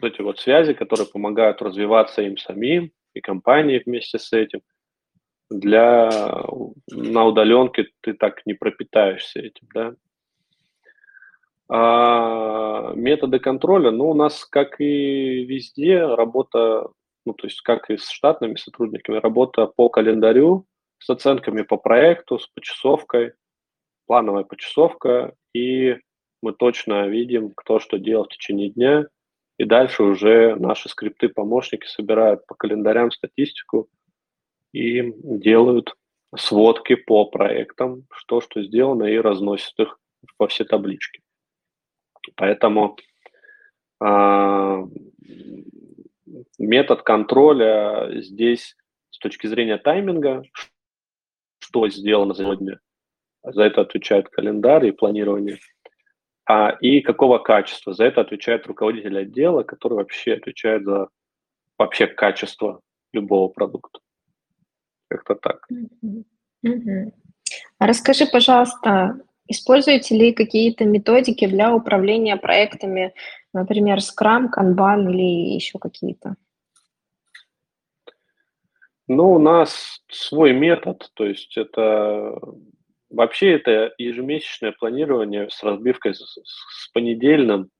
[0.00, 4.60] вот эти вот связи, которые помогают развиваться им самим и компании вместе с этим.
[5.50, 6.10] Для
[6.90, 9.94] на удаленке ты так не пропитаешься этим, да.
[11.72, 16.88] А методы контроля, ну, у нас, как и везде, работа,
[17.30, 20.66] ну, то есть как и с штатными сотрудниками, работа по календарю,
[20.98, 23.34] с оценками по проекту, с почасовкой,
[24.06, 25.96] плановая почасовка, и
[26.42, 29.06] мы точно видим, кто что делал в течение дня,
[29.58, 33.88] и дальше уже наши скрипты-помощники собирают по календарям статистику
[34.72, 35.94] и делают
[36.34, 40.00] сводки по проектам, что что сделано, и разносят их
[40.36, 41.20] во все таблички.
[42.34, 42.96] Поэтому
[44.02, 44.86] э,
[46.58, 48.76] метод контроля здесь
[49.10, 50.42] с точки зрения тайминга,
[51.58, 52.80] что сделано сегодня,
[53.42, 55.58] за это отвечает календарь и планирование.
[56.46, 57.92] А, и какого качества?
[57.92, 61.08] За это отвечает руководитель отдела, который вообще отвечает за
[61.78, 62.80] вообще качество
[63.12, 64.00] любого продукта.
[65.08, 65.66] Как-то так.
[67.78, 73.14] А расскажи, пожалуйста, используете ли какие-то методики для управления проектами,
[73.52, 76.36] например, Scrum, Kanban или еще какие-то?
[79.08, 82.38] Ну, у нас свой метод, то есть это
[83.10, 87.70] Вообще это ежемесячное планирование с разбивкой с, с понедельным,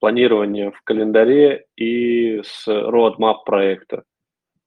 [0.00, 4.04] планирование в календаре и с roadmap проекта.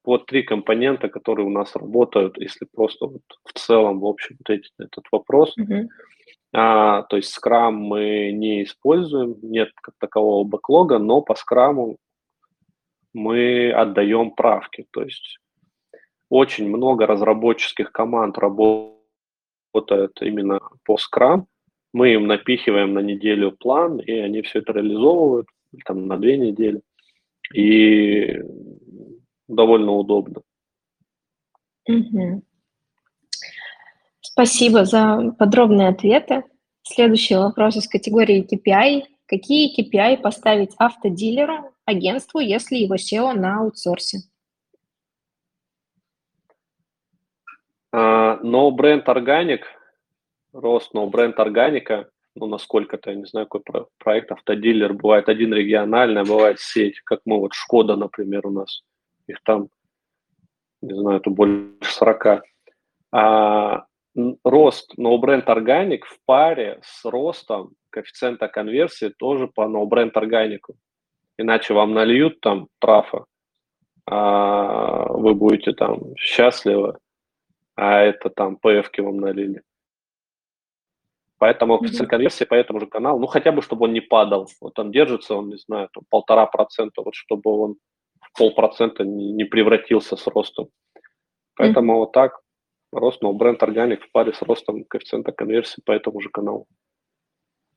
[0.03, 4.73] Вот три компонента, которые у нас работают, если просто вот в целом, в общем, ответить
[4.77, 5.55] на этот вопрос.
[5.57, 5.87] Mm-hmm.
[6.57, 11.97] А, то есть Scrum мы не используем, нет как такового бэклога, но по Scrum
[13.13, 14.87] мы отдаем правки.
[14.91, 15.39] То есть
[16.29, 21.47] очень много разработческих команд работают именно по скрам,
[21.91, 25.47] мы им напихиваем на неделю план, и они все это реализовывают
[25.85, 26.81] там на две недели.
[27.53, 28.41] И
[29.49, 30.41] довольно удобно.
[31.87, 32.43] Угу.
[34.35, 36.43] Спасибо за подробные ответы.
[36.83, 39.03] Следующий вопрос из категории KPI.
[39.27, 44.17] Какие KPI поставить автодилеру, агентству, если его SEO на аутсорсе?
[47.93, 49.67] Но бренд органик,
[50.51, 56.23] рост, но бренд органика, ну, насколько-то, я не знаю, какой проект, автодилер, бывает один региональный,
[56.23, 58.83] а бывает сеть, как мы, вот Шкода, например, у нас,
[59.27, 59.69] их там,
[60.81, 62.43] не знаю, это больше 40.
[63.13, 63.85] А
[64.43, 70.75] рост no бренд органик в паре с ростом коэффициента конверсии тоже по no бренд органику.
[71.37, 73.25] Иначе вам нальют там трафа,
[74.05, 76.97] а вы будете там счастливы,
[77.75, 79.61] а это там PF вам налили.
[81.37, 84.47] Поэтому коэффициент конверсии по этому же каналу, ну хотя бы, чтобы он не падал.
[84.61, 87.75] Вот он держится, он, не знаю, там, полтора процента, вот чтобы он
[88.21, 90.69] в полпроцента не, не превратился с ростом.
[91.55, 91.97] Поэтому mm-hmm.
[91.97, 92.39] вот так
[92.95, 96.67] рост но бренд органик в паре с ростом коэффициента конверсии по этому же каналу.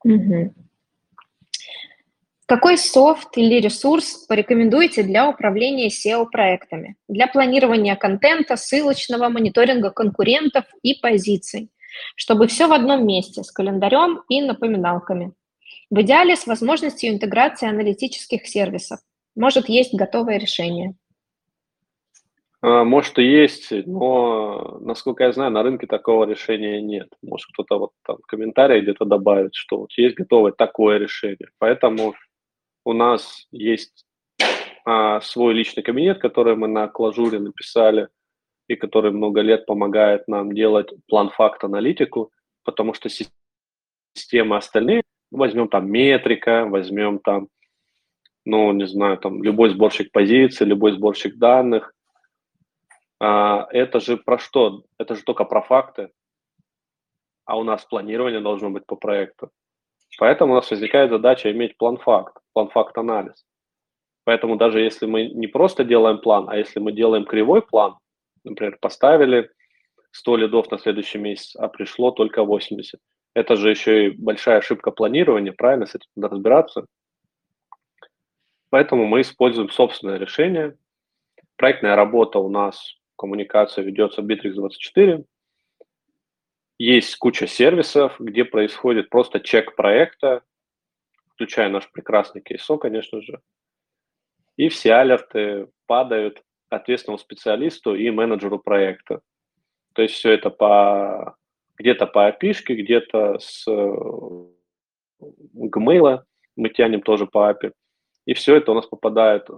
[0.06, 0.50] Mm-hmm.
[2.46, 10.94] Какой софт или ресурс порекомендуете для управления SEO-проектами, для планирования контента, ссылочного, мониторинга конкурентов и
[10.94, 11.70] позиций,
[12.16, 15.34] чтобы все в одном месте с календарем и напоминалками?
[15.90, 19.00] В идеале с возможностью интеграции аналитических сервисов.
[19.36, 20.94] Может, есть готовое решение.
[22.60, 27.08] А, может и есть, но, насколько я знаю, на рынке такого решения нет.
[27.22, 31.50] Может, кто-то вот там в комментариях где-то добавит, что вот есть готовое такое решение.
[31.58, 32.14] Поэтому
[32.84, 34.04] у нас есть
[34.84, 38.08] а, свой личный кабинет, который мы на клажуре написали
[38.68, 42.32] и который много лет помогает нам делать план-факт-аналитику,
[42.64, 43.08] потому что
[44.14, 47.48] системы остальные, возьмем там метрика, возьмем там,
[48.44, 51.94] ну, не знаю, там любой сборщик позиций, любой сборщик данных,
[53.20, 54.84] а, это же про что?
[54.98, 56.10] Это же только про факты,
[57.44, 59.50] а у нас планирование должно быть по проекту.
[60.18, 63.44] Поэтому у нас возникает задача иметь план-факт, план-факт-анализ.
[64.24, 67.96] Поэтому даже если мы не просто делаем план, а если мы делаем кривой план,
[68.44, 69.50] например, поставили
[70.12, 73.00] 100 лидов на следующий месяц, а пришло только 80.
[73.34, 76.86] Это же еще и большая ошибка планирования, правильно, с этим надо разбираться.
[78.70, 80.76] Поэтому мы используем собственное решение.
[81.56, 85.24] Проектная работа у нас, коммуникация ведется в Bittrex24,
[86.78, 90.42] есть куча сервисов, где происходит просто чек проекта,
[91.34, 93.40] включая наш прекрасный кейсо, конечно же.
[94.56, 99.20] И все алерты падают ответственному специалисту и менеджеру проекта.
[99.94, 101.36] То есть все это по
[101.76, 103.66] где-то по API, где-то с
[105.20, 106.22] Gmail
[106.56, 107.72] мы тянем тоже по API.
[108.26, 109.48] И все это у нас попадает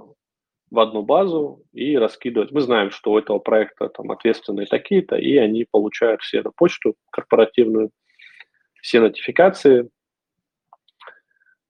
[0.71, 2.53] в одну базу и раскидывать.
[2.53, 6.95] Мы знаем, что у этого проекта там ответственные такие-то, и они получают все на почту
[7.11, 7.91] корпоративную,
[8.81, 9.91] все нотификации.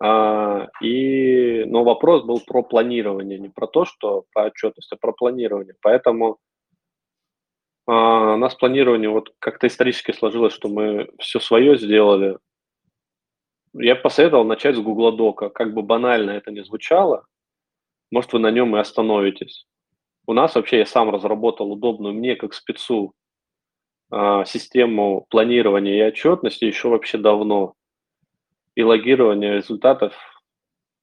[0.03, 5.13] А, и, но вопрос был про планирование, не про то, что про отчетность, а про
[5.13, 5.75] планирование.
[5.81, 6.39] Поэтому
[7.87, 12.39] а, у нас планирование вот как-то исторически сложилось, что мы все свое сделали.
[13.73, 15.49] Я посоветовал начать с Google Дока.
[15.49, 17.25] Как бы банально это не звучало,
[18.11, 19.67] может, вы на нем и остановитесь.
[20.27, 23.15] У нас вообще я сам разработал удобную мне как спецу
[24.13, 27.75] э, систему планирования и отчетности еще вообще давно.
[28.75, 30.15] И логирования результатов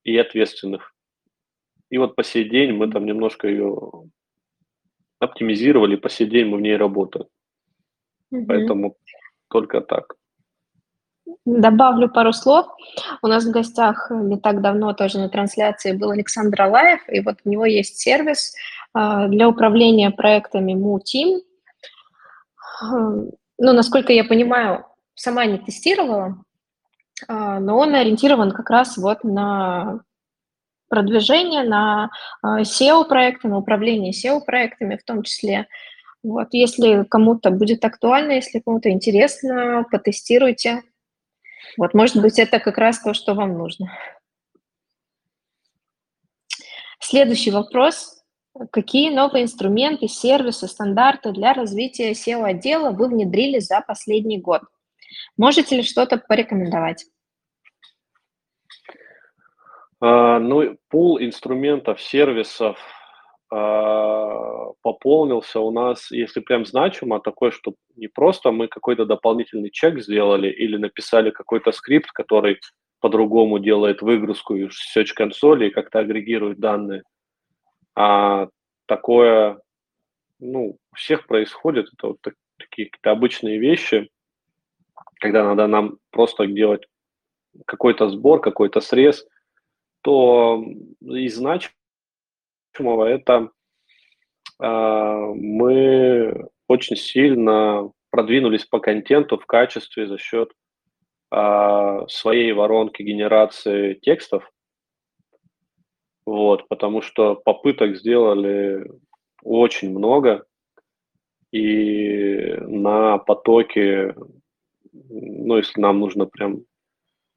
[0.03, 0.93] и ответственных.
[1.89, 4.09] И вот по сей день мы там немножко ее
[5.19, 7.27] оптимизировали, по сей день мы в ней работаем.
[8.33, 8.45] Mm-hmm.
[8.47, 8.97] Поэтому
[9.49, 10.15] только так.
[11.45, 12.67] Добавлю пару слов.
[13.21, 17.37] У нас в гостях не так давно тоже на трансляции был Александр Алаев, и вот
[17.43, 18.53] у него есть сервис
[18.93, 21.39] а, для управления проектами MooTeam.
[23.59, 26.37] Ну, насколько я понимаю, сама не тестировала,
[27.27, 30.01] а, но он ориентирован как раз вот на
[30.89, 32.09] продвижение, на
[32.43, 35.67] SEO-проекты, на управление SEO-проектами в том числе.
[36.23, 40.83] Вот, если кому-то будет актуально, если кому-то интересно, потестируйте,
[41.77, 43.91] вот, может быть, это как раз то, что вам нужно.
[46.99, 48.23] Следующий вопрос.
[48.71, 54.61] Какие новые инструменты, сервисы, стандарты для развития SEO-отдела вы внедрили за последний год?
[55.37, 57.05] Можете ли что-то порекомендовать?
[60.03, 62.77] Uh, ну, пул инструментов, сервисов
[63.49, 70.49] пополнился у нас, если прям значимо, такое, что не просто мы какой-то дополнительный чек сделали
[70.49, 72.59] или написали какой-то скрипт, который
[72.99, 77.03] по-другому делает выгрузку из search консоли и как-то агрегирует данные,
[77.95, 78.47] а
[78.85, 79.61] такое,
[80.39, 84.09] ну, у всех происходит, это вот такие какие-то обычные вещи,
[85.19, 86.85] когда надо нам просто делать
[87.65, 89.25] какой-то сбор, какой-то срез,
[90.01, 90.63] то
[91.01, 91.39] из
[92.77, 93.49] значимого это
[94.59, 100.51] а, мы очень сильно продвинулись по контенту в качестве за счет
[101.29, 104.49] а, своей воронки генерации текстов.
[106.25, 108.85] Вот, потому что попыток сделали
[109.43, 110.45] очень много,
[111.53, 114.13] и на потоке,
[114.91, 116.63] ну, если нам нужно прям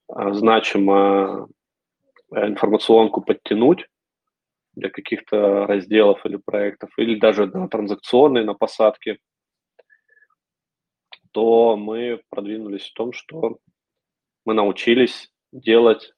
[0.09, 1.49] а, значимо
[2.33, 3.87] информационку подтянуть,
[4.81, 9.19] для каких-то разделов или проектов, или даже на транзакционные, на посадки,
[11.33, 13.59] то мы продвинулись в том, что
[14.45, 16.13] мы научились делать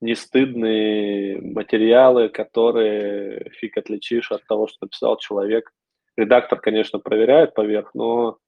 [0.00, 5.72] нестыдные материалы, которые фиг отличишь от того, что написал человек.
[6.16, 8.38] Редактор, конечно, проверяет поверх, но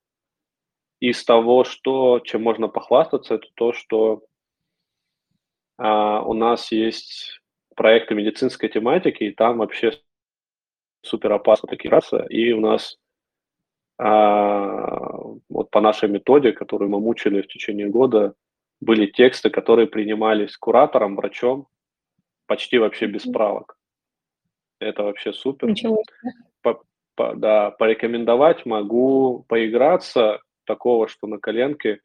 [1.01, 4.23] из того, что, чем можно похвастаться, это то, что
[5.79, 7.41] а, у нас есть
[7.77, 9.93] проекты медицинской тематики, и там вообще
[11.03, 12.99] супер опасно такие расы, и у нас
[13.99, 15.19] а,
[15.49, 18.35] вот по нашей методе, которую мы мучили в течение года,
[18.81, 21.69] были тексты, которые принимались куратором, врачом,
[22.47, 23.79] почти вообще без справок.
[24.79, 25.69] Это вообще супер.
[25.69, 26.03] Ничего
[26.63, 26.83] По,
[27.15, 32.01] по, да, порекомендовать могу поиграться такого, что на коленке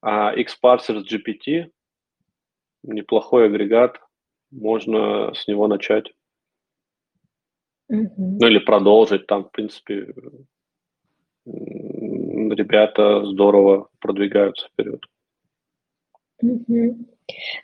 [0.00, 1.70] а, Xparsers GPT,
[2.82, 4.00] неплохой агрегат,
[4.50, 6.12] можно с него начать.
[7.88, 8.38] Мгм.
[8.38, 10.12] Ну или продолжить, там, в принципе,
[11.44, 15.02] ребята здорово продвигаются вперед.
[16.42, 17.06] Мгм.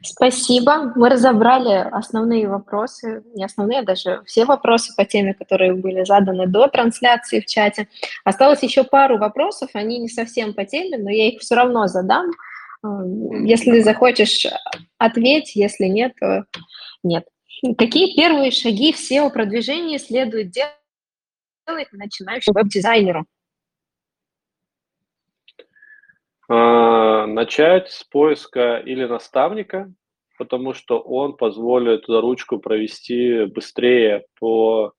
[0.03, 0.93] Спасибо.
[0.97, 6.47] Мы разобрали основные вопросы, не основные, а даже все вопросы по теме, которые были заданы
[6.47, 7.89] до трансляции в чате.
[8.25, 12.31] Осталось еще пару вопросов, они не совсем по теме, но я их все равно задам.
[12.83, 14.47] Если захочешь,
[14.99, 16.45] ответь, если нет, то
[17.03, 17.27] нет.
[17.79, 23.25] Какие первые шаги в SEO-продвижении следует делать начинающему веб-дизайнеру?
[26.49, 29.93] А, Начать с поиска или наставника,
[30.37, 34.93] потому что он позволит за ручку провести быстрее по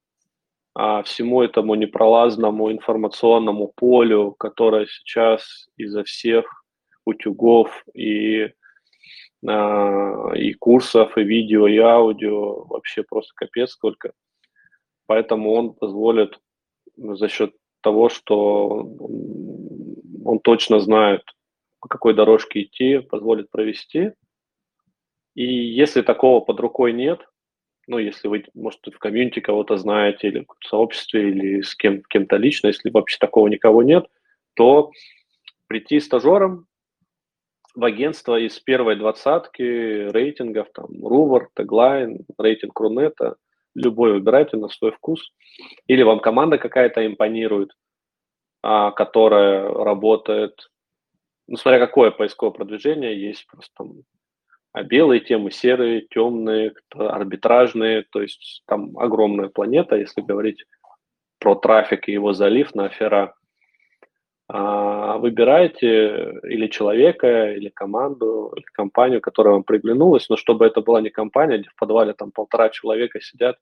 [0.73, 6.62] а, всему этому непролазному информационному полю, которое сейчас из-за всех
[7.05, 8.51] утюгов и,
[9.47, 14.13] а, и курсов, и видео, и аудио вообще просто капец сколько.
[15.05, 16.39] Поэтому он позволит
[16.95, 18.87] за счет того, что
[20.23, 21.21] он, точно знает,
[21.81, 24.13] по какой дорожке идти, позволит провести.
[25.35, 27.19] И если такого под рукой нет,
[27.87, 32.37] ну, если вы, может, в комьюнити кого-то знаете, или в сообществе, или с кем, кем-то
[32.37, 34.05] лично, если вообще такого никого нет,
[34.53, 34.91] то
[35.67, 36.67] прийти стажером
[37.75, 39.61] в агентство из первой двадцатки
[40.11, 43.35] рейтингов, там, Рувер, Теглайн, рейтинг Рунета,
[43.75, 45.31] любой выбирайте на свой вкус.
[45.87, 47.71] Или вам команда какая-то импонирует,
[48.61, 50.69] а, которая работает,
[51.47, 53.93] ну, смотря какое поисковое продвижение, есть просто там
[54.73, 60.65] а белые темы, серые, темные, арбитражные, то есть там огромная планета, если говорить
[61.39, 63.35] про трафик и его залив на афера.
[64.49, 71.01] А, выбирайте или человека, или команду, или компанию, которая вам приглянулась, но чтобы это была
[71.01, 73.57] не компания, где в подвале там полтора человека сидят,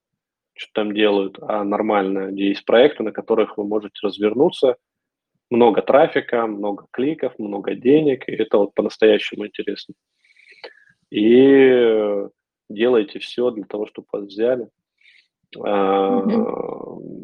[0.55, 4.77] что там делают, а нормально, где есть проекты, на которых вы можете развернуться,
[5.51, 9.93] много трафика, много кликов, много денег, и это вот по-настоящему интересно.
[11.11, 12.25] И
[12.69, 14.69] делайте все для того, чтобы вас взяли.
[15.55, 17.20] Mm-hmm.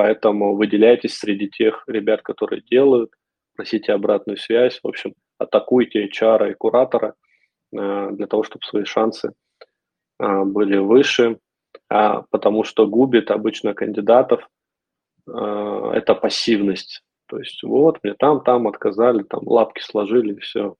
[0.00, 3.10] Поэтому выделяйтесь среди тех ребят, которые делают,
[3.54, 7.16] просите обратную связь, в общем, атакуйте HR и куратора
[7.76, 9.34] а, для того, чтобы свои шансы
[10.18, 11.38] а, были выше,
[11.86, 14.48] потому что губит обычно кандидатов
[15.26, 17.02] это пассивность.
[17.26, 20.76] То есть вот мне там, там отказали, там лапки сложили и все.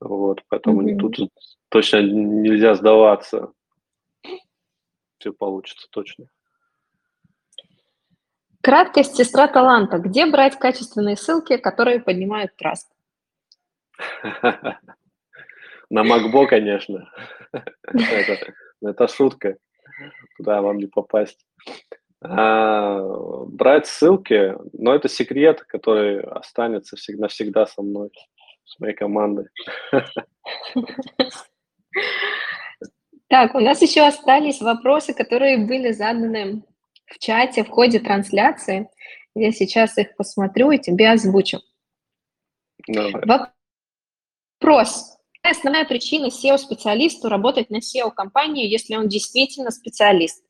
[0.00, 0.98] Вот, поэтому mm-hmm.
[0.98, 1.30] тут
[1.68, 3.52] точно нельзя сдаваться.
[5.18, 6.26] Все получится точно.
[8.64, 9.98] Краткость сестра таланта.
[9.98, 12.90] Где брать качественные ссылки, которые поднимают траст?
[15.90, 17.12] На Макбо, конечно.
[18.80, 19.58] Это шутка.
[20.38, 21.44] Туда вам не попасть.
[22.22, 23.00] А,
[23.48, 28.10] брать ссылки, но это секрет, который останется всегда всегда со мной,
[28.64, 29.48] с моей командой.
[33.28, 36.62] Так, у нас еще остались вопросы, которые были заданы
[37.14, 38.88] в чате в ходе трансляции.
[39.34, 41.60] Я сейчас их посмотрю и тебе озвучу.
[42.88, 43.12] Давай.
[44.60, 45.16] Вопрос.
[45.36, 50.44] Какая основная причина SEO-специалисту работать на SEO-компанию, если он действительно специалист?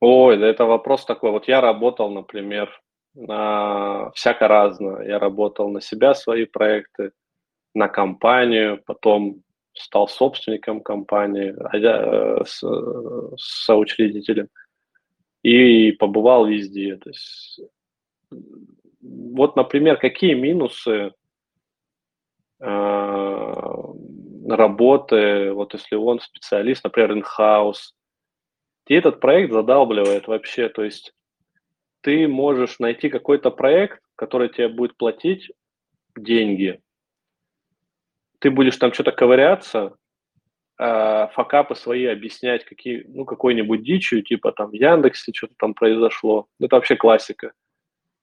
[0.00, 1.30] Ой, да это вопрос такой.
[1.30, 2.82] Вот я работал, например,
[3.14, 5.06] на всяко разное.
[5.06, 7.12] Я работал на себя свои проекты,
[7.74, 9.42] на компанию, потом
[9.74, 12.62] стал собственником компании, э, с,
[13.36, 14.48] соучредителем
[15.42, 16.96] и побывал везде.
[16.96, 17.60] То есть,
[19.00, 21.12] вот, например, какие минусы
[22.60, 23.82] э,
[24.48, 27.92] работы, вот если он специалист, например, in-house,
[28.86, 31.14] и этот проект задалбливает вообще, то есть
[32.02, 35.50] ты можешь найти какой-то проект, который тебе будет платить
[36.16, 36.81] деньги.
[38.42, 39.96] Ты будешь там что-то ковыряться,
[40.76, 46.48] э, факапы свои объяснять, какие, ну, какой-нибудь дичью, типа там Яндексе что-то там произошло.
[46.58, 47.52] Это вообще классика.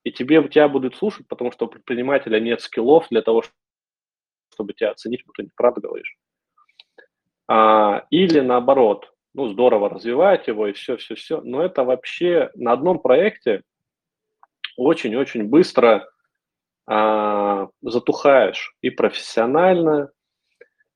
[0.03, 3.43] И тебе, тебя будут слушать, потому что у предпринимателя нет скиллов для того,
[4.53, 6.17] чтобы тебя оценить, вот ты неправду говоришь.
[7.47, 13.63] А, или наоборот, ну, здорово развивать его и все-все-все, но это вообще на одном проекте
[14.75, 16.09] очень-очень быстро
[17.81, 20.11] затухаешь и профессионально,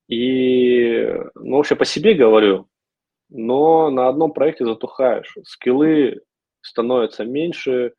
[0.08, 2.68] и, ну, вообще по себе говорю,
[3.30, 5.36] но на одном проекте затухаешь.
[5.44, 6.22] Скиллы
[6.62, 7.94] становятся меньше,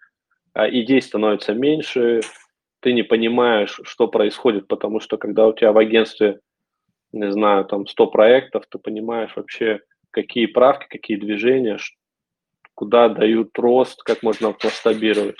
[0.53, 2.21] а идей становится меньше,
[2.81, 6.41] ты не понимаешь, что происходит, потому что когда у тебя в агентстве,
[7.13, 9.81] не знаю, там 100 проектов, ты понимаешь вообще,
[10.11, 11.79] какие правки, какие движения,
[12.75, 15.39] куда дают рост, как можно масштабировать.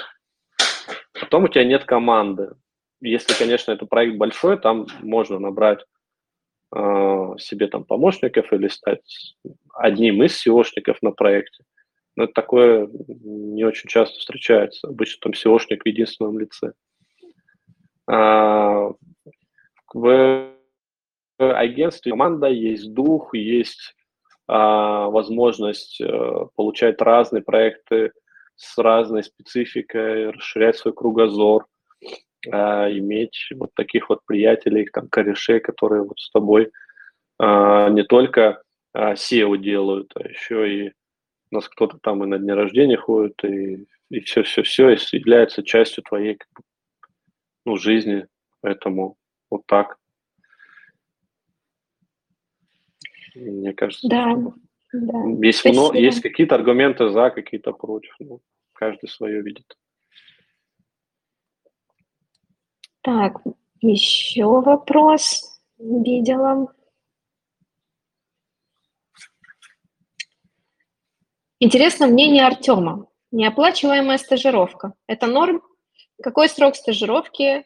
[1.19, 2.55] Потом у тебя нет команды.
[3.01, 5.85] Если, конечно, это проект большой, там можно набрать
[6.75, 9.37] э, себе там помощников или стать
[9.75, 11.65] одним из SEOшников на проекте.
[12.17, 14.89] Но это такое не очень часто встречается.
[14.89, 16.73] Обычно там SEOшник в единственном лице.
[18.07, 18.91] А,
[19.93, 20.51] в
[21.39, 23.95] агентстве команда есть дух, есть
[24.47, 28.13] а, возможность а, получать разные проекты
[28.57, 31.67] с разной спецификой, расширять свой кругозор,
[32.51, 36.71] а, иметь вот таких вот приятелей, там, корешей, которые вот с тобой
[37.39, 40.93] а, не только а, SEO делают, а еще и
[41.51, 46.39] у нас кто-то там и на дне рождения ходит, и, и все-все-все является частью твоей
[47.65, 48.27] ну, жизни.
[48.61, 49.17] Поэтому
[49.51, 49.97] вот так.
[53.35, 54.37] Мне кажется, да,
[54.95, 55.25] да.
[55.45, 58.15] Есть, много, есть какие-то аргументы за, какие-то против.
[58.21, 58.41] Ну,
[58.73, 59.77] каждый свое видит.
[63.01, 63.41] Так,
[63.81, 66.73] еще вопрос видела.
[71.59, 73.09] Интересно мнение Артема.
[73.33, 75.61] Неоплачиваемая стажировка– это норм?
[76.23, 77.65] Какой срок стажировки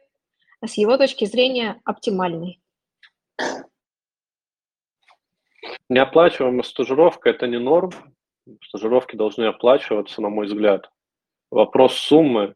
[0.64, 2.62] с его точки зрения оптимальный?
[5.89, 7.91] Неоплачиваемая стажировка– это не норм.
[8.64, 10.91] Стажировки должны оплачиваться, на мой взгляд.
[11.51, 12.55] Вопрос суммы.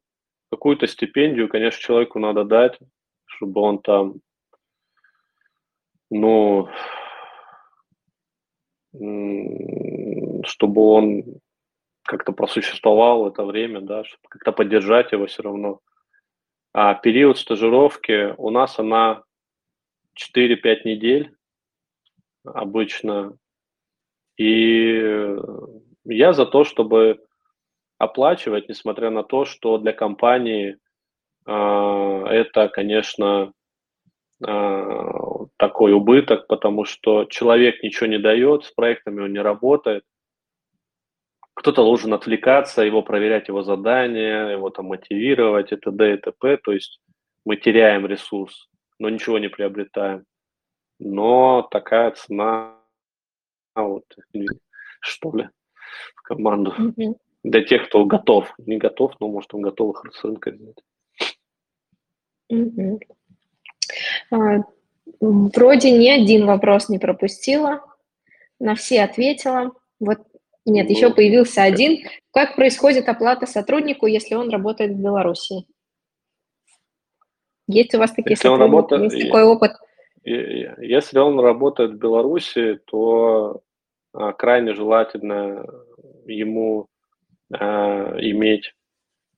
[0.50, 2.78] Какую-то стипендию, конечно, человеку надо дать,
[3.24, 4.14] чтобы он там,
[6.10, 6.68] ну,
[10.44, 11.24] чтобы он
[12.04, 15.80] как-то просуществовал это время, да, чтобы как-то поддержать его все равно.
[16.74, 19.22] А период стажировки у нас она
[20.36, 21.34] 4-5 недель
[22.45, 23.36] обычно.
[24.36, 25.36] И
[26.05, 27.20] я за то, чтобы
[27.99, 30.78] оплачивать, несмотря на то, что для компании
[31.47, 33.53] э, это, конечно,
[34.45, 35.12] э,
[35.57, 40.05] такой убыток, потому что человек ничего не дает, с проектами он не работает,
[41.55, 46.14] кто-то должен отвлекаться, его проверять его задания, его там мотивировать, и т.д.
[46.14, 46.57] и т.п.
[46.57, 47.01] То есть
[47.45, 48.68] мы теряем ресурс,
[48.99, 50.24] но ничего не приобретаем.
[50.99, 52.77] Но такая цена,
[53.74, 54.05] вот,
[55.01, 55.48] что ли,
[56.16, 56.74] в команду.
[56.78, 57.16] Mm-hmm.
[57.44, 58.52] Для тех, кто готов.
[58.59, 60.78] Не готов, но может он готов их с рынка взять.
[62.52, 63.01] Mm-hmm.
[64.31, 64.62] А,
[65.20, 67.82] вроде ни один вопрос не пропустила,
[68.60, 69.73] на все ответила.
[69.98, 70.19] Вот
[70.64, 72.06] нет, еще ну, появился один.
[72.31, 75.66] Как происходит оплата сотруднику, если он работает в Беларуси?
[77.66, 78.70] Есть у вас такие если сотрудники?
[78.70, 79.73] работает, есть такой опыт?
[80.24, 83.61] Если он работает в Беларуси, то
[84.12, 85.66] а, крайне желательно
[86.27, 86.89] ему
[87.53, 88.73] а, иметь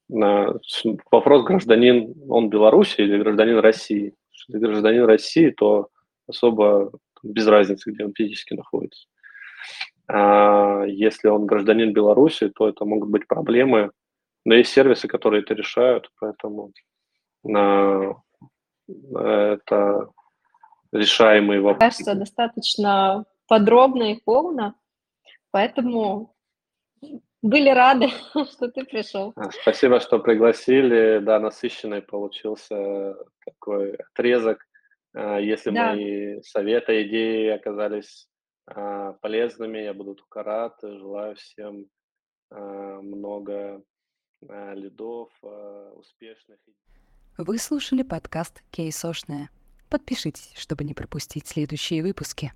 [0.09, 4.15] вопрос гражданин, он Беларуси или гражданин России.
[4.33, 5.89] Если гражданин России, то
[6.29, 6.93] особо
[7.23, 9.07] без разницы, где он физически находится.
[10.07, 13.91] А если он гражданин Беларуси, то это могут быть проблемы.
[14.45, 16.73] Но есть сервисы, которые это решают, поэтому
[18.87, 20.09] это
[20.95, 21.81] решаемый вопрос.
[21.81, 24.75] Кажется, достаточно подробно и полно,
[25.51, 26.35] поэтому
[27.43, 28.09] были рады,
[28.51, 29.33] что ты пришел.
[29.37, 31.19] А, спасибо, что пригласили.
[31.19, 34.67] Да, насыщенный получился такой отрезок.
[35.15, 35.93] А, если да.
[35.93, 38.29] мои советы, идеи оказались
[38.67, 39.79] а, полезными.
[39.79, 40.79] Я буду только рад.
[40.83, 41.87] Желаю всем
[42.51, 43.83] много
[44.75, 45.31] лидов,
[45.97, 46.59] успешных.
[47.37, 49.49] Вы слушали подкаст «Кейсошная».
[49.95, 52.53] Подпишитесь, чтобы не пропустить следующие выпуски.